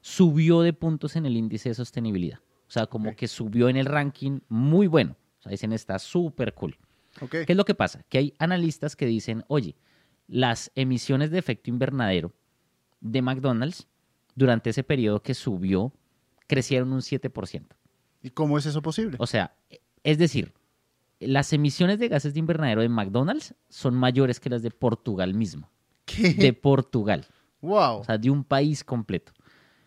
[0.00, 2.38] subió de puntos en el índice de sostenibilidad.
[2.66, 5.16] O sea, como que subió en el ranking muy bueno.
[5.40, 6.76] O sea, dicen, está súper cool.
[7.28, 8.04] ¿Qué es lo que pasa?
[8.08, 9.76] Que hay analistas que dicen, oye,
[10.26, 12.32] las emisiones de efecto invernadero
[13.00, 13.86] de McDonald's
[14.34, 15.92] durante ese periodo que subió
[16.46, 17.66] crecieron un 7%.
[18.22, 19.16] ¿Y cómo es eso posible?
[19.20, 19.54] O sea,
[20.02, 20.52] es decir,
[21.18, 25.70] las emisiones de gases de invernadero de McDonald's son mayores que las de Portugal mismo.
[26.04, 26.34] ¿Qué?
[26.34, 27.26] De Portugal.
[27.60, 27.98] Wow.
[27.98, 29.32] O sea, de un país completo.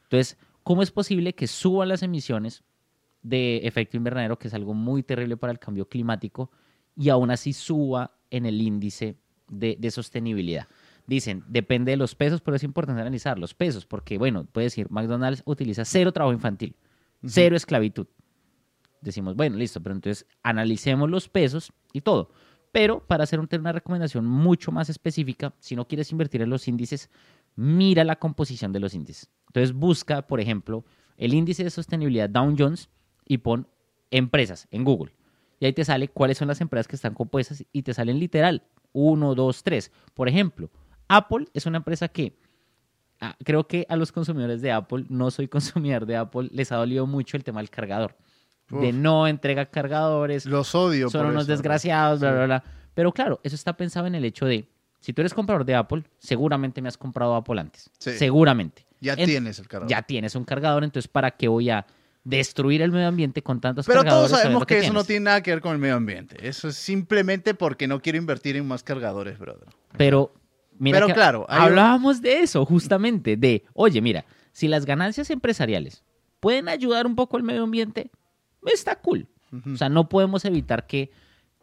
[0.03, 2.63] Entonces, ¿cómo es posible que suban las emisiones
[3.23, 6.51] de efecto invernadero, que es algo muy terrible para el cambio climático,
[6.95, 9.17] y aún así suba en el índice
[9.49, 10.67] de, de sostenibilidad?
[11.05, 14.89] Dicen, depende de los pesos, pero es importante analizar los pesos, porque, bueno, puede decir,
[14.89, 16.75] McDonald's utiliza cero trabajo infantil,
[17.25, 18.07] cero esclavitud.
[19.01, 22.31] Decimos, bueno, listo, pero entonces analicemos los pesos y todo.
[22.71, 27.09] Pero para hacer una recomendación mucho más específica, si no quieres invertir en los índices,
[27.55, 29.29] mira la composición de los índices.
[29.47, 30.85] Entonces busca, por ejemplo,
[31.17, 32.89] el índice de sostenibilidad Dow Jones
[33.25, 33.67] y pon
[34.09, 35.13] empresas en Google.
[35.63, 38.63] Y ahí te sale cuáles son las empresas que están compuestas y te salen literal.
[38.91, 39.93] Uno, dos, tres.
[40.13, 40.69] Por ejemplo,
[41.07, 42.37] Apple es una empresa que
[43.21, 46.75] ah, creo que a los consumidores de Apple, no soy consumidor de Apple, les ha
[46.75, 48.17] dolido mucho el tema del cargador.
[48.71, 51.09] De no entrega cargadores, Los odio.
[51.09, 51.51] son por unos eso.
[51.53, 52.35] desgraciados, bla, Sí.
[52.35, 52.63] bla, bla.
[52.93, 54.67] Pero claro, eso está pensado en el hecho de,
[54.99, 57.89] si tú eres comprador de Apple, seguramente me has comprado Apple antes.
[57.99, 58.11] Sí.
[58.17, 58.85] Seguramente.
[58.99, 59.89] Ya En- tienes el cargador.
[59.89, 61.85] Ya tienes un cargador, entonces ¿para qué voy a
[62.23, 64.29] destruir el medio ambiente con tantos Pero cargadores?
[64.31, 66.47] todos sabemos que, eso no tiene nada que ver con el medio ambiente.
[66.47, 69.67] Eso es simplemente porque no quiero invertir en más cargadores, brother.
[69.97, 70.33] Pero,
[70.79, 75.29] mira Pero que claro, un- hablábamos de eso justamente, de, oye, mira, si las ganancias
[75.29, 76.03] empresariales
[76.39, 78.11] pueden ayudar un poco al medio ambiente,
[78.65, 79.27] está cool.
[79.71, 81.11] O sea, no podemos evitar que,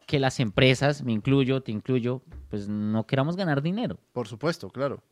[0.06, 3.98] que las empresas, me incluyo, te incluyo, pues no queramos ganar dinero.
[4.12, 5.02] Por supuesto, claro.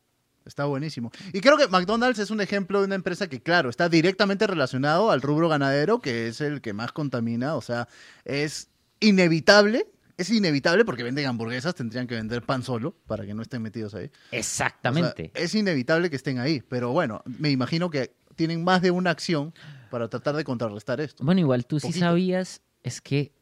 [0.49, 1.13] Está buenísimo.
[1.33, 5.11] Y creo que McDonald's es un ejemplo de una empresa que, claro, está directamente relacionado
[5.11, 7.55] al rubro ganadero, que es el que más contamina.
[7.55, 7.87] O sea,
[8.25, 9.87] es inevitable.
[10.17, 13.95] Es inevitable porque venden hamburguesas, tendrían que vender pan solo para que no estén metidos
[13.95, 14.07] ahí.
[14.07, 15.31] O sea, Exactamente.
[15.35, 16.61] es inevitable que estén ahí.
[16.69, 19.55] Pero bueno, me imagino que tienen más de una acción
[19.91, 21.25] para tratar de contrarrestar esto.
[21.25, 22.07] Bueno, igual tú sí Poquito.
[22.07, 23.33] sabías, es que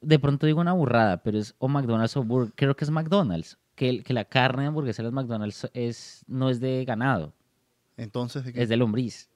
[0.00, 3.58] de pronto digo una burrada, pero es o McDonald's o Burger, creo que es McDonald's,
[3.74, 7.32] que, el- que la carne de hamburguesa de los McDonald's es, no es de ganado,
[7.96, 8.62] Entonces, ¿de qué?
[8.62, 9.28] es de lombriz.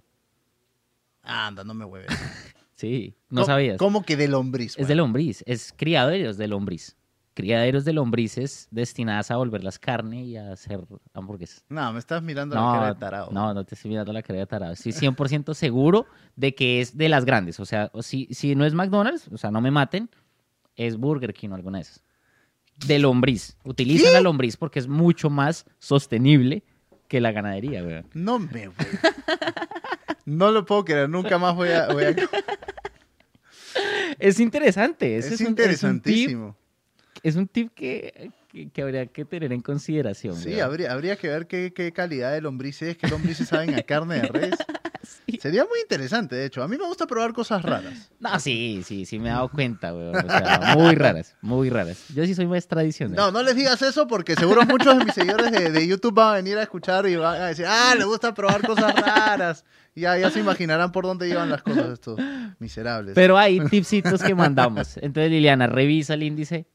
[1.22, 2.08] Anda, no me hueves.
[2.78, 3.76] Sí, no ¿Cómo- sabías.
[3.76, 4.78] ¿Cómo que de lombriz?
[4.78, 6.96] Es de lombriz, es criaderos de lombriz.
[7.34, 11.64] Criaderos de lombrices destinadas a volverlas carne y a hacer hamburguesas.
[11.68, 13.30] No, me estás mirando la cara No, de tarado.
[13.32, 14.72] no, no te estoy mirando la cara de tarado.
[14.74, 17.58] Estoy 100% seguro de que es de las grandes.
[17.58, 20.08] O sea, si, si no es McDonald's, o sea, no me maten,
[20.76, 22.04] es Burger King o alguna de esas.
[22.86, 23.56] De lombriz.
[23.64, 26.62] Utilizan la lombriz porque es mucho más sostenible
[27.08, 28.06] que la ganadería, weón.
[28.14, 28.76] No me voy.
[30.26, 31.88] No lo puedo creer, nunca más voy a...
[31.88, 32.16] voy a-
[34.18, 35.16] Es interesante.
[35.16, 36.56] ese Es, interesantísimo.
[37.22, 40.36] Es un tip, que, que- que habría que tener en consideración.
[40.36, 44.16] Sí, habría, habría que ver qué, qué calidad de lombrices, qué lombrices saben a carne
[44.20, 44.54] de res.
[45.26, 45.38] Sí.
[45.40, 46.62] Sería muy interesante, de hecho.
[46.62, 48.10] A mí me gusta probar cosas raras.
[48.20, 50.16] No, sí, sí, sí me he dado cuenta, weón.
[50.16, 52.04] O sea, muy raras, muy raras.
[52.14, 53.16] Yo sí soy más tradicional.
[53.16, 56.30] No, no les digas eso porque seguro muchos de mis seguidores de, de YouTube van
[56.30, 59.64] a venir a escuchar y van a decir, ah, le gusta probar cosas raras.
[59.94, 62.18] Y ya, ya se imaginarán por dónde llevan las cosas estos
[62.58, 63.14] miserables.
[63.14, 64.96] Pero hay tipsitos que mandamos.
[64.96, 66.66] Entonces, Liliana, revisa el índice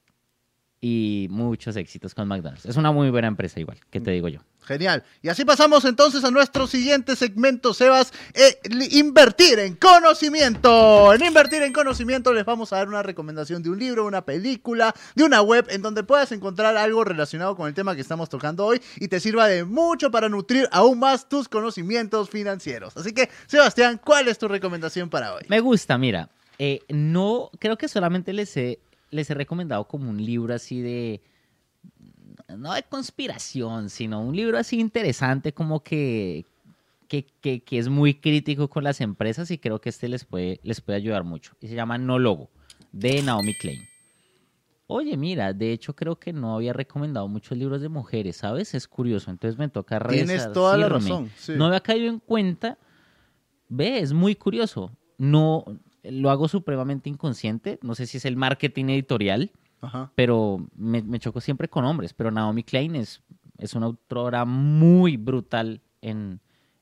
[0.86, 2.65] y muchos éxitos con McDonald's.
[2.65, 4.41] Es una muy buena empresa igual, que te digo yo.
[4.63, 5.02] Genial.
[5.22, 8.12] Y así pasamos entonces a nuestro siguiente segmento, Sebas.
[8.34, 8.60] eh,
[8.91, 11.13] invertir en conocimiento.
[11.13, 14.93] En invertir en conocimiento les vamos a dar una recomendación de un libro, una película,
[15.15, 18.65] de una web en donde puedas encontrar algo relacionado con el tema que estamos tocando
[18.65, 22.98] hoy y te sirva de mucho para nutrir aún más tus conocimientos financieros.
[22.98, 25.43] Así que, Sebastián, ¿cuál es tu recomendación para hoy?
[25.48, 26.28] Me gusta, mira.
[26.60, 28.80] eh, no, creo que solamente les he,
[29.13, 31.21] les he recomendado como un libro así de.
[32.58, 36.45] No de conspiración, sino un libro así interesante, como que,
[37.08, 40.60] que, que- que es muy crítico con las empresas y creo que este les puede,
[40.63, 41.54] les puede ayudar mucho.
[41.62, 42.49] Y se llama No Logo,
[42.91, 43.82] de Naomi Klein.
[44.88, 48.73] Oye, mira, de hecho creo que no había recomendado muchos libros de mujeres, ¿sabes?
[48.73, 51.32] Es curioso, entonces me toca Tienes toda la razón.
[51.38, 51.54] sí.
[51.56, 52.78] No había caído en cuenta.
[53.69, 54.91] Ve, es muy curioso.
[55.17, 55.63] No,
[56.04, 57.80] lo hago supremamente inconsciente.
[57.82, 60.12] No sé si es el marketing editorial, Ajá.
[60.16, 62.13] pero me, me choco siempre con hombres.
[62.13, 63.22] Pero Naomi Klein es,
[63.58, 66.42] es una autora muy brutal en,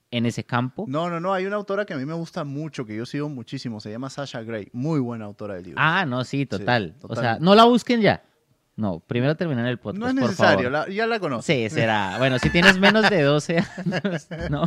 [0.10, 0.86] en ese campo.
[0.88, 1.34] No, no, no.
[1.34, 3.80] Hay una autora que a mí me gusta mucho, que yo sigo muchísimo.
[3.80, 4.70] Se llama Sasha Gray.
[4.74, 5.84] Muy buena autora de libros.
[5.86, 6.96] Ah, no, sí, total.
[7.04, 8.24] O sea, no la busquen ya.
[8.78, 10.88] No, primero terminar el podcast, no es por necesario, favor.
[10.90, 11.44] la- ya la conozco.
[11.44, 12.16] Sí, será.
[12.18, 14.64] Bueno, si tienes menos de 12 años, no.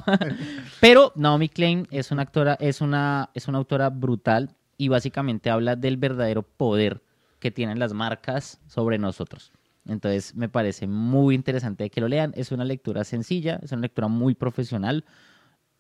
[0.81, 5.75] Pero Naomi Klein es una actora, es una, es una autora brutal y básicamente habla
[5.77, 7.03] del verdadero poder
[7.41, 9.53] que tienen las marcas sobre nosotros.
[9.87, 12.33] Entonces me parece muy interesante que lo lean.
[12.37, 15.05] Es una lectura sencilla, es una lectura muy profesional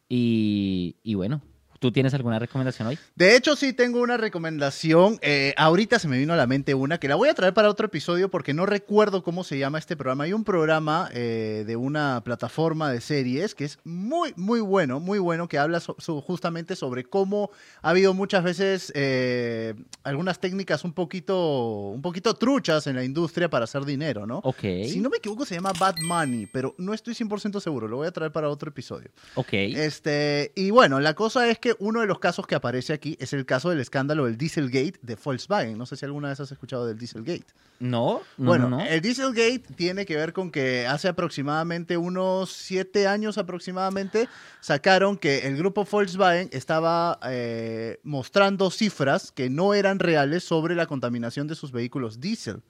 [0.08, 1.40] y, y bueno,
[1.84, 2.98] ¿Tú tienes alguna recomendación hoy?
[3.14, 5.18] De hecho, sí tengo una recomendación.
[5.20, 7.68] Eh, ahorita se me vino a la mente una que la voy a traer para
[7.68, 10.24] otro episodio porque no recuerdo cómo se llama este programa.
[10.24, 15.18] Hay un programa eh, de una plataforma de series que es muy, muy bueno, muy
[15.18, 15.78] bueno, que habla
[16.26, 17.50] justamente sobre cómo
[17.82, 23.50] ha habido muchas veces eh, algunas técnicas un poquito, un poquito truchas en la industria
[23.50, 24.38] para hacer dinero, ¿no?
[24.38, 24.62] Ok.
[24.88, 27.88] Si no me equivoco, se llama Bad Money, pero no estoy 100% seguro.
[27.88, 29.10] Lo voy a traer para otro episodio.
[29.34, 29.52] Ok.
[29.52, 33.32] Este, y bueno, la cosa es que uno de los casos que aparece aquí es
[33.32, 35.76] el caso del escándalo del Dieselgate de Volkswagen.
[35.78, 37.46] No sé si alguna vez has escuchado del Dieselgate.
[37.80, 44.28] No, bueno, el Dieselgate tiene que ver con que hace aproximadamente unos siete años aproximadamente
[44.60, 50.86] sacaron que el grupo Volkswagen estaba eh, mostrando cifras que no eran reales sobre la
[50.86, 52.62] contaminación de sus vehículos diésel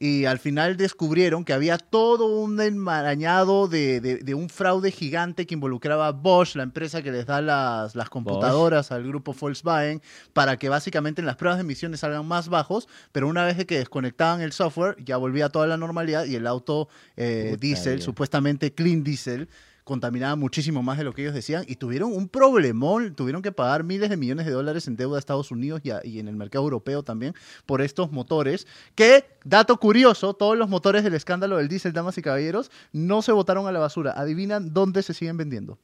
[0.00, 6.06] y al final descubrieron que había todo un enmarañado de, un fraude gigante que involucraba
[6.06, 10.00] a Bosch, la empresa que les da las, las computadoras al grupo Volkswagen,
[10.32, 13.78] para que básicamente en las pruebas de emisiones salgan más bajos, pero una vez que
[13.78, 19.02] desconectaban el software ya volvía toda la normalidad y el auto eh, diésel, supuestamente clean
[19.02, 19.48] diesel,
[19.88, 23.84] contaminaba muchísimo más de lo que ellos decían y tuvieron un problemón, tuvieron que pagar
[23.84, 27.02] miles de millones de dólares en deuda a Estados Unidos y, en el mercado europeo
[27.02, 32.18] también por estos motores, que, dato curioso, todos los motores del escándalo del diésel, damas
[32.18, 34.12] y caballeros, no se botaron a la basura.
[34.14, 35.78] Adivinan dónde se siguen vendiendo.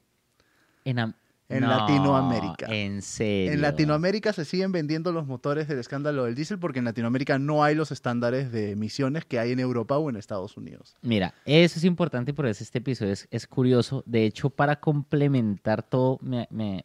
[0.85, 1.15] En,
[1.57, 2.67] en Latinoamérica.
[2.69, 3.53] En serio.
[3.53, 7.65] En Latinoamérica se siguen vendiendo los motores del escándalo del diésel porque en Latinoamérica no
[7.65, 10.97] hay los estándares de emisiones que hay en Europa o en Estados Unidos.
[11.03, 14.03] Mira, eso es importante y por eso este episodio es, curioso.
[14.07, 16.85] De hecho, para complementar todo, me, me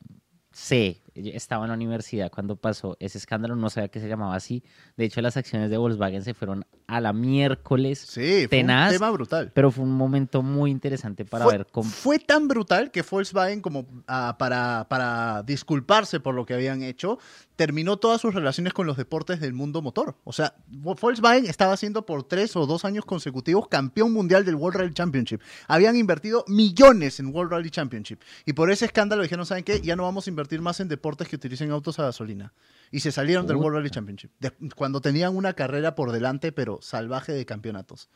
[0.51, 1.01] sé
[1.33, 4.63] estaba en la universidad cuando pasó ese escándalo, no sabía que se llamaba así.
[4.97, 7.99] De hecho, las acciones de Volkswagen se fueron a la miércoles.
[7.99, 9.51] Sí, fue un tema brutal.
[9.53, 11.89] Pero fue un momento muy interesante para ver cómo.
[11.89, 17.19] Fue tan brutal que Volkswagen, como ah, para, para disculparse por lo que habían hecho,
[17.59, 20.15] terminó todas sus relaciones con los deportes del mundo motor.
[20.23, 24.79] O sea, Volkswagen estaba siendo por tres o dos años consecutivos campeón mundial del World
[24.79, 25.41] Rally Championship.
[25.67, 28.21] Habían invertido millones en World Rally Championship.
[28.45, 29.81] Y por ese escándalo dijeron, ¿saben qué?
[29.81, 32.53] Ya no vamos a invertir más en deportes que utilicen autos a gasolina.
[32.91, 34.31] Y se salieron del World Rally Championship.
[34.77, 38.07] cuando tenían una carrera por delante, pero salvaje de campeonatos.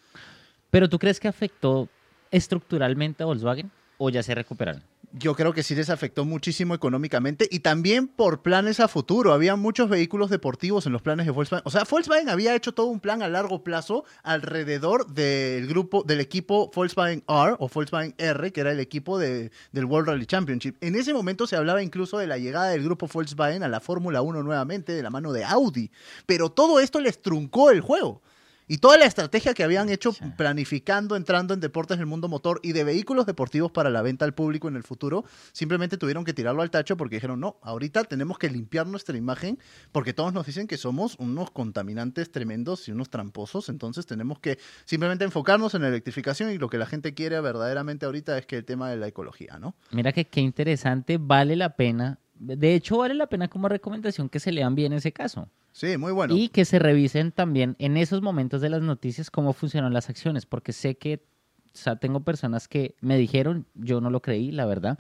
[0.72, 1.90] ¿Pero tú crees que afectó
[2.32, 4.84] estructuralmente a Volkswagen o ya se recuperaron?
[5.14, 9.32] Yo creo que sí les afectó muchísimo económicamente y también por planes a futuro.
[9.32, 11.64] Había muchos vehículos deportivos en los planes de Volkswagen.
[11.66, 16.20] O sea, Volkswagen había hecho todo un plan a largo plazo alrededor del grupo, del
[16.20, 20.78] equipo Volkswagen R o Volkswagen R, que era el equipo de, del World Rally Championship.
[20.82, 24.24] En ese momento se hablaba incluso de la llegada del grupo Volkswagen a la Fórmula
[24.24, 25.92] 1 nuevamente de la mano de Audi.
[26.26, 28.24] Pero todo esto les truncó el juego.
[28.68, 32.72] Y toda la estrategia que habían hecho planificando, entrando en deportes del mundo motor y
[32.72, 36.62] de vehículos deportivos para la venta al público en el futuro, simplemente tuvieron que tirarlo
[36.62, 39.60] al tacho porque dijeron, no, ahorita tenemos que limpiar nuestra imagen
[39.92, 44.58] porque todos nos dicen que somos unos contaminantes tremendos y unos tramposos, entonces tenemos que
[44.86, 48.58] simplemente enfocarnos en la electrificación y lo que la gente quiere verdaderamente ahorita es que
[48.58, 49.76] el tema de la ecología, ¿no?
[49.92, 54.40] Mira que qué interesante, vale la pena, de hecho vale la pena como recomendación que
[54.40, 55.50] se lean bien ese caso.
[55.74, 56.36] Sí, muy bueno.
[56.36, 60.46] Y que se revisen también en esos momentos de las noticias cómo funcionan las acciones,
[60.46, 61.26] porque sé que
[61.74, 65.00] o sea, tengo personas que me dijeron, yo no lo creí, la verdad,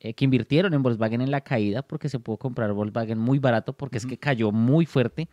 [0.00, 3.74] eh, que invirtieron en Volkswagen en la caída porque se pudo comprar Volkswagen muy barato,
[3.74, 5.28] porque es que cayó muy fuerte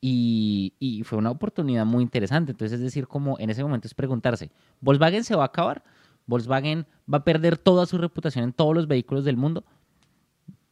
[0.00, 2.52] y, y, fue una oportunidad muy interesante.
[2.52, 5.82] Entonces, es decir, como en ese momento es preguntarse, ¿Volkswagen se va a acabar?
[6.26, 9.64] ¿Volkswagen va a perder toda su reputación en todos los vehículos del mundo?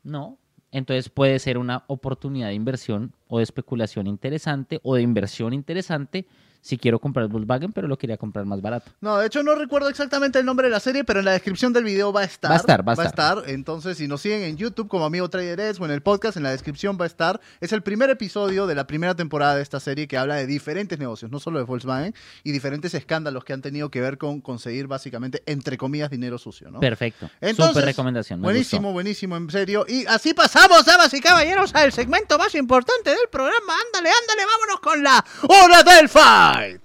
[0.02, 0.38] No,
[0.72, 6.26] entonces puede ser una oportunidad de inversión o de especulación interesante o de inversión interesante
[6.68, 8.92] si quiero comprar Volkswagen, pero lo quería comprar más barato.
[9.00, 11.72] No, de hecho no recuerdo exactamente el nombre de la serie, pero en la descripción
[11.72, 12.50] del video va a estar.
[12.50, 13.42] Va a estar, va a, estar.
[13.46, 16.50] Entonces, si nos siguen en YouTube como Amigo Trader o en el podcast, en la
[16.50, 17.40] descripción va a estar.
[17.62, 20.98] Es el primer episodio de la primera temporada de esta serie que habla de diferentes
[20.98, 24.88] negocios, no solo de Volkswagen, y diferentes escándalos que han tenido que ver con conseguir
[24.88, 26.80] básicamente, entre comillas, dinero sucio, ¿no?
[26.80, 27.30] Perfecto.
[27.40, 28.42] Entonces, recomendación.
[28.42, 29.86] buenísimo, buenísimo, en serio.
[29.88, 33.72] Y así pasamos, damas y caballeros, al segmento más importante del programa.
[33.86, 36.10] Ándale, ándale, vámonos con la hora del
[36.58, 36.80] fight.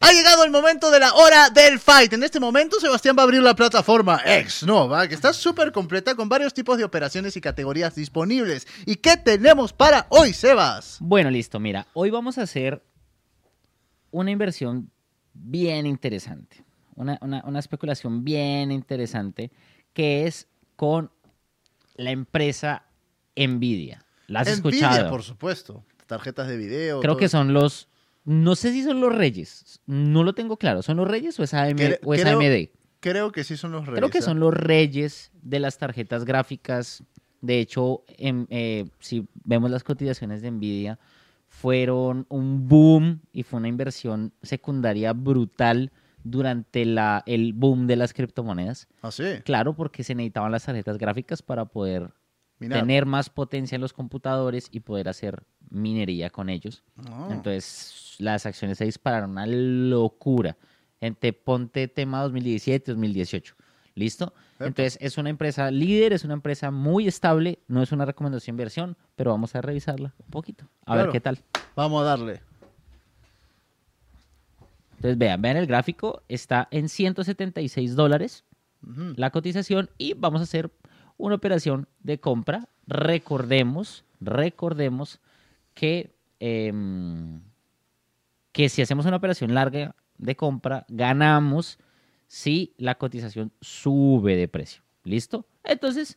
[0.00, 2.12] Ha llegado el momento de la hora del fight.
[2.12, 6.14] En este momento, Sebastián va a abrir la plataforma X Nova, que está súper completa
[6.14, 8.66] con varios tipos de operaciones y categorías disponibles.
[8.86, 10.98] ¿Y qué tenemos para hoy, Sebas?
[11.00, 11.58] Bueno, listo.
[11.58, 12.82] Mira, hoy vamos a hacer
[14.10, 14.90] una inversión
[15.32, 16.64] bien interesante.
[16.96, 19.50] Una, una- una especulación bien interesante,
[19.92, 21.10] que es con
[21.96, 22.84] la empresa
[23.36, 24.04] Nvidia.
[24.26, 25.10] ¿La has Nvidia, escuchado?
[25.10, 25.84] por supuesto.
[26.06, 27.00] Tarjetas de video.
[27.00, 27.88] Creo todo que son los,
[28.24, 31.54] no sé si son los reyes, no lo tengo claro, ¿son los reyes o es,
[31.54, 32.68] AM, Cre- o es creo- AMD?
[33.00, 33.98] Creo que sí son los reyes.
[33.98, 34.22] Creo que ¿eh?
[34.22, 37.02] son los reyes de las tarjetas gráficas.
[37.40, 40.98] De hecho, em, eh, si vemos las cotizaciones de Nvidia,
[41.48, 45.90] fueron un boom y fue una inversión secundaria brutal
[46.24, 48.88] durante la, el boom de las criptomonedas.
[49.02, 49.24] Ah, sí.
[49.44, 52.12] Claro, porque se necesitaban las tarjetas gráficas para poder
[52.58, 56.84] tener más potencia en los computadores y poder hacer minería con ellos.
[57.08, 57.28] Ah.
[57.30, 60.56] Entonces, las acciones se dispararon una locura.
[61.00, 63.56] Gente, ponte tema 2017, 2018.
[63.94, 64.32] ¿Listo?
[64.54, 64.66] Epa.
[64.66, 68.96] Entonces, es una empresa líder, es una empresa muy estable, no es una recomendación inversión,
[69.16, 71.40] pero vamos a revisarla un poquito, a ver qué tal.
[71.74, 72.40] Vamos a darle.
[75.02, 78.44] Entonces, vean, vean el gráfico, está en 176 dólares
[78.86, 79.14] Ujú.
[79.16, 80.70] la cotización y vamos a hacer
[81.16, 82.68] una operación de compra.
[82.86, 85.18] Recordemos, recordemos
[85.74, 87.40] que, em,
[88.52, 91.80] que si hacemos una operación larga de compra, ganamos
[92.28, 94.84] si la cotización sube de precio.
[95.02, 95.46] ¿Listo?
[95.64, 96.16] Entonces,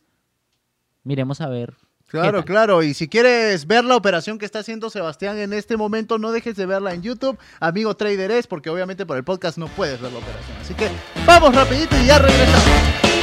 [1.02, 1.74] miremos a ver.
[2.08, 2.82] Claro, claro.
[2.82, 6.56] Y si quieres ver la operación que está haciendo Sebastián en este momento, no dejes
[6.56, 10.12] de verla en YouTube, amigo Trader es, porque obviamente por el podcast no puedes ver
[10.12, 10.56] la operación.
[10.60, 10.88] Así que
[11.26, 13.15] vamos rapidito y ya regresamos.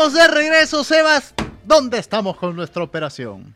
[0.00, 1.34] Estamos de regreso, Sebas.
[1.66, 3.54] ¿Dónde estamos con nuestra operación?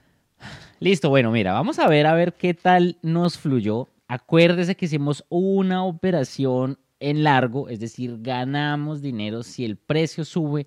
[0.78, 3.88] Listo, bueno, mira, vamos a ver a ver qué tal nos fluyó.
[4.08, 10.66] Acuérdese que hicimos una operación en largo, es decir, ganamos dinero si el precio sube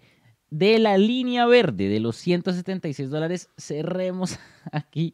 [0.49, 3.49] de la línea verde de los 176 dólares.
[3.55, 4.39] Cerremos
[4.71, 5.13] aquí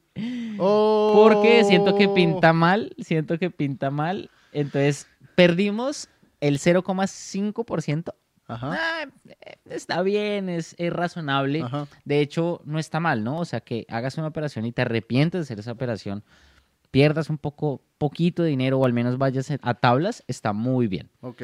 [0.60, 1.12] Oh.
[1.26, 4.30] porque siento que pinta mal, siento que pinta mal.
[4.54, 6.08] Entonces, perdimos
[6.40, 8.14] el 0,5%.
[8.54, 8.72] Ajá.
[8.74, 11.62] Ah, eh, está bien, es, es razonable.
[11.62, 11.88] Ajá.
[12.06, 13.40] De hecho, no está mal, ¿no?
[13.40, 16.24] O sea, que hagas una operación y te arrepientes de hacer esa operación,
[16.92, 21.10] pierdas un poco, poquito de dinero o al menos vayas a tablas, está muy bien.
[21.22, 21.42] Ok.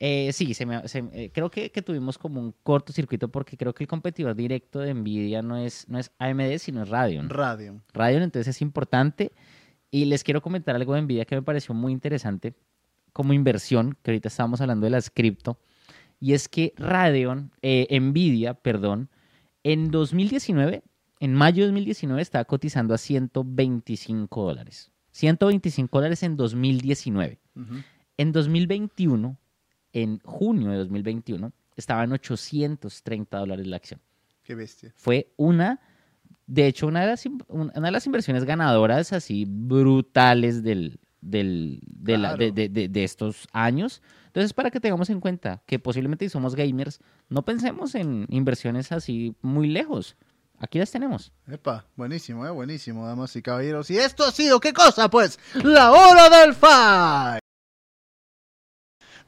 [0.00, 3.72] Eh, sí, se me- se- eh, creo que, que tuvimos como un cortocircuito porque creo
[3.74, 7.30] que el competidor directo de Nvidia no es, no es AMD, sino es Radeon.
[7.30, 7.82] Radeon.
[7.92, 9.32] Radeon entonces es importante.
[9.90, 12.54] Y les quiero comentar algo de Nvidia que me pareció muy interesante
[13.12, 15.58] como inversión, que ahorita estábamos hablando de las cripto.
[16.20, 19.10] Y es que Radeon, eh, Nvidia, perdón,
[19.62, 20.82] en 2019,
[21.20, 24.90] en mayo de 2019, estaba cotizando a 125 dólares.
[25.12, 27.40] 125 dólares en 2019.
[27.54, 27.74] Ujú.
[28.16, 29.38] En 2021,
[29.92, 34.00] en junio de 2021, estaban 830 dólares la acción
[34.42, 34.92] Qué bestia.
[34.96, 35.80] fue una,
[36.46, 42.18] de hecho, una de las, una de las inversiones ganadoras así brutales del, del- de,
[42.18, 42.70] la- de- Claro.
[42.72, 44.02] de- de- estos años.
[44.26, 48.92] Entonces, para que tengamos en cuenta que posiblemente si somos gamers, no pensemos en inversiones
[48.92, 50.16] así muy lejos.
[50.58, 51.32] Aquí las tenemos.
[51.48, 53.90] Epa, buenísimo, eh, buenísimo, damas y caballeros.
[53.90, 55.10] Y esto ha sido, ¿qué cosa?
[55.10, 57.40] Pues, la hora del fight.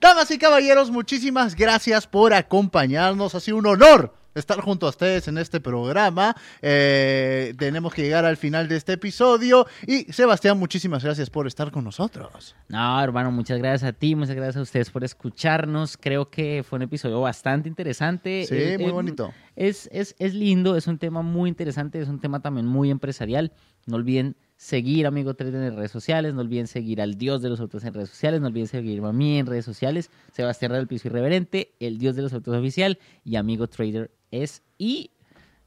[0.00, 3.34] Damas y caballeros, muchísimas gracias por acompañarnos.
[3.34, 6.36] Ha sido un honor estar junto a ustedes en este programa.
[6.62, 9.66] Eh, tenemos que llegar al final de este episodio.
[9.86, 12.54] Y Sebastián, muchísimas gracias por estar con nosotros.
[12.68, 15.96] No, hermano, muchas gracias a ti, muchas gracias a ustedes por escucharnos.
[15.96, 18.46] Creo que fue un episodio bastante interesante.
[18.46, 19.32] Sí, Eh, muy eh, bonito.
[19.54, 23.52] Es, es, es lindo, es un tema muy interesante, es un tema también muy empresarial.
[23.86, 27.60] No olviden seguir Amigo Trader en redes sociales, no olviden seguir al Dios de los
[27.60, 31.08] Autos en redes sociales, no olviden seguirme a mí en redes sociales, Sebastián del Piso
[31.08, 34.62] Irreverente, el Dios de los Autos Oficial y Amigo Trader es.
[34.78, 35.10] Y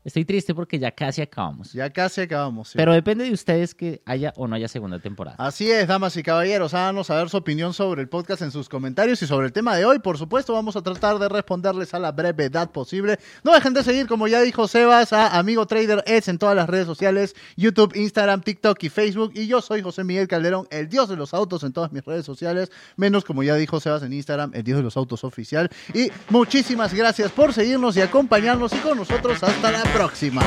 [0.03, 1.73] estoy triste porque ya casi acabamos.
[1.73, 2.69] Ya casi acabamos.
[2.69, 2.77] sí.
[2.77, 5.35] Pero depende de ustedes que haya o no haya segunda temporada.
[5.39, 9.21] Así es, damas y caballeros, háganos saber su opinión sobre el podcast en sus comentarios
[9.21, 9.99] y sobre el tema de hoy.
[9.99, 13.19] Por supuesto, vamos a tratar de responderles a la brevedad posible.
[13.43, 16.69] No dejen de seguir, como ya dijo Sebas, a Amigo Trader Edge en todas las
[16.69, 19.31] redes sociales, YouTube, Instagram, TikTok y Facebook.
[19.35, 22.25] Y yo soy José Miguel Calderón, el dios de los autos en todas mis redes
[22.25, 25.69] sociales, menos como ya dijo Sebas en Instagram, el dios de los autos oficial.
[25.93, 30.41] Y muchísimas gracias por seguirnos y acompañarnos y con nosotros hasta la próxima.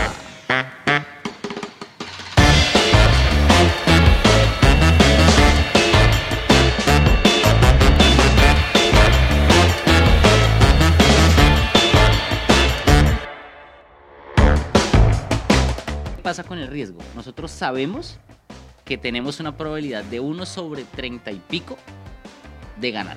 [16.17, 17.01] ¿Qué pasa con el riesgo?
[17.15, 18.19] Nosotros sabemos
[18.85, 21.77] que tenemos una probabilidad de 1 sobre 30 y pico
[22.81, 23.17] de ganar.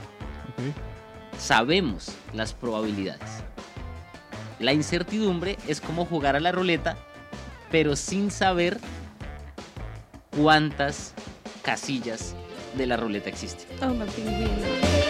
[1.37, 3.43] Sabemos las probabilidades.
[4.59, 6.97] La incertidumbre es como jugar a la ruleta,
[7.71, 8.79] pero sin saber
[10.31, 11.13] cuántas
[11.61, 12.35] casillas
[12.77, 13.67] de la ruleta existen.
[13.81, 15.04] Oh.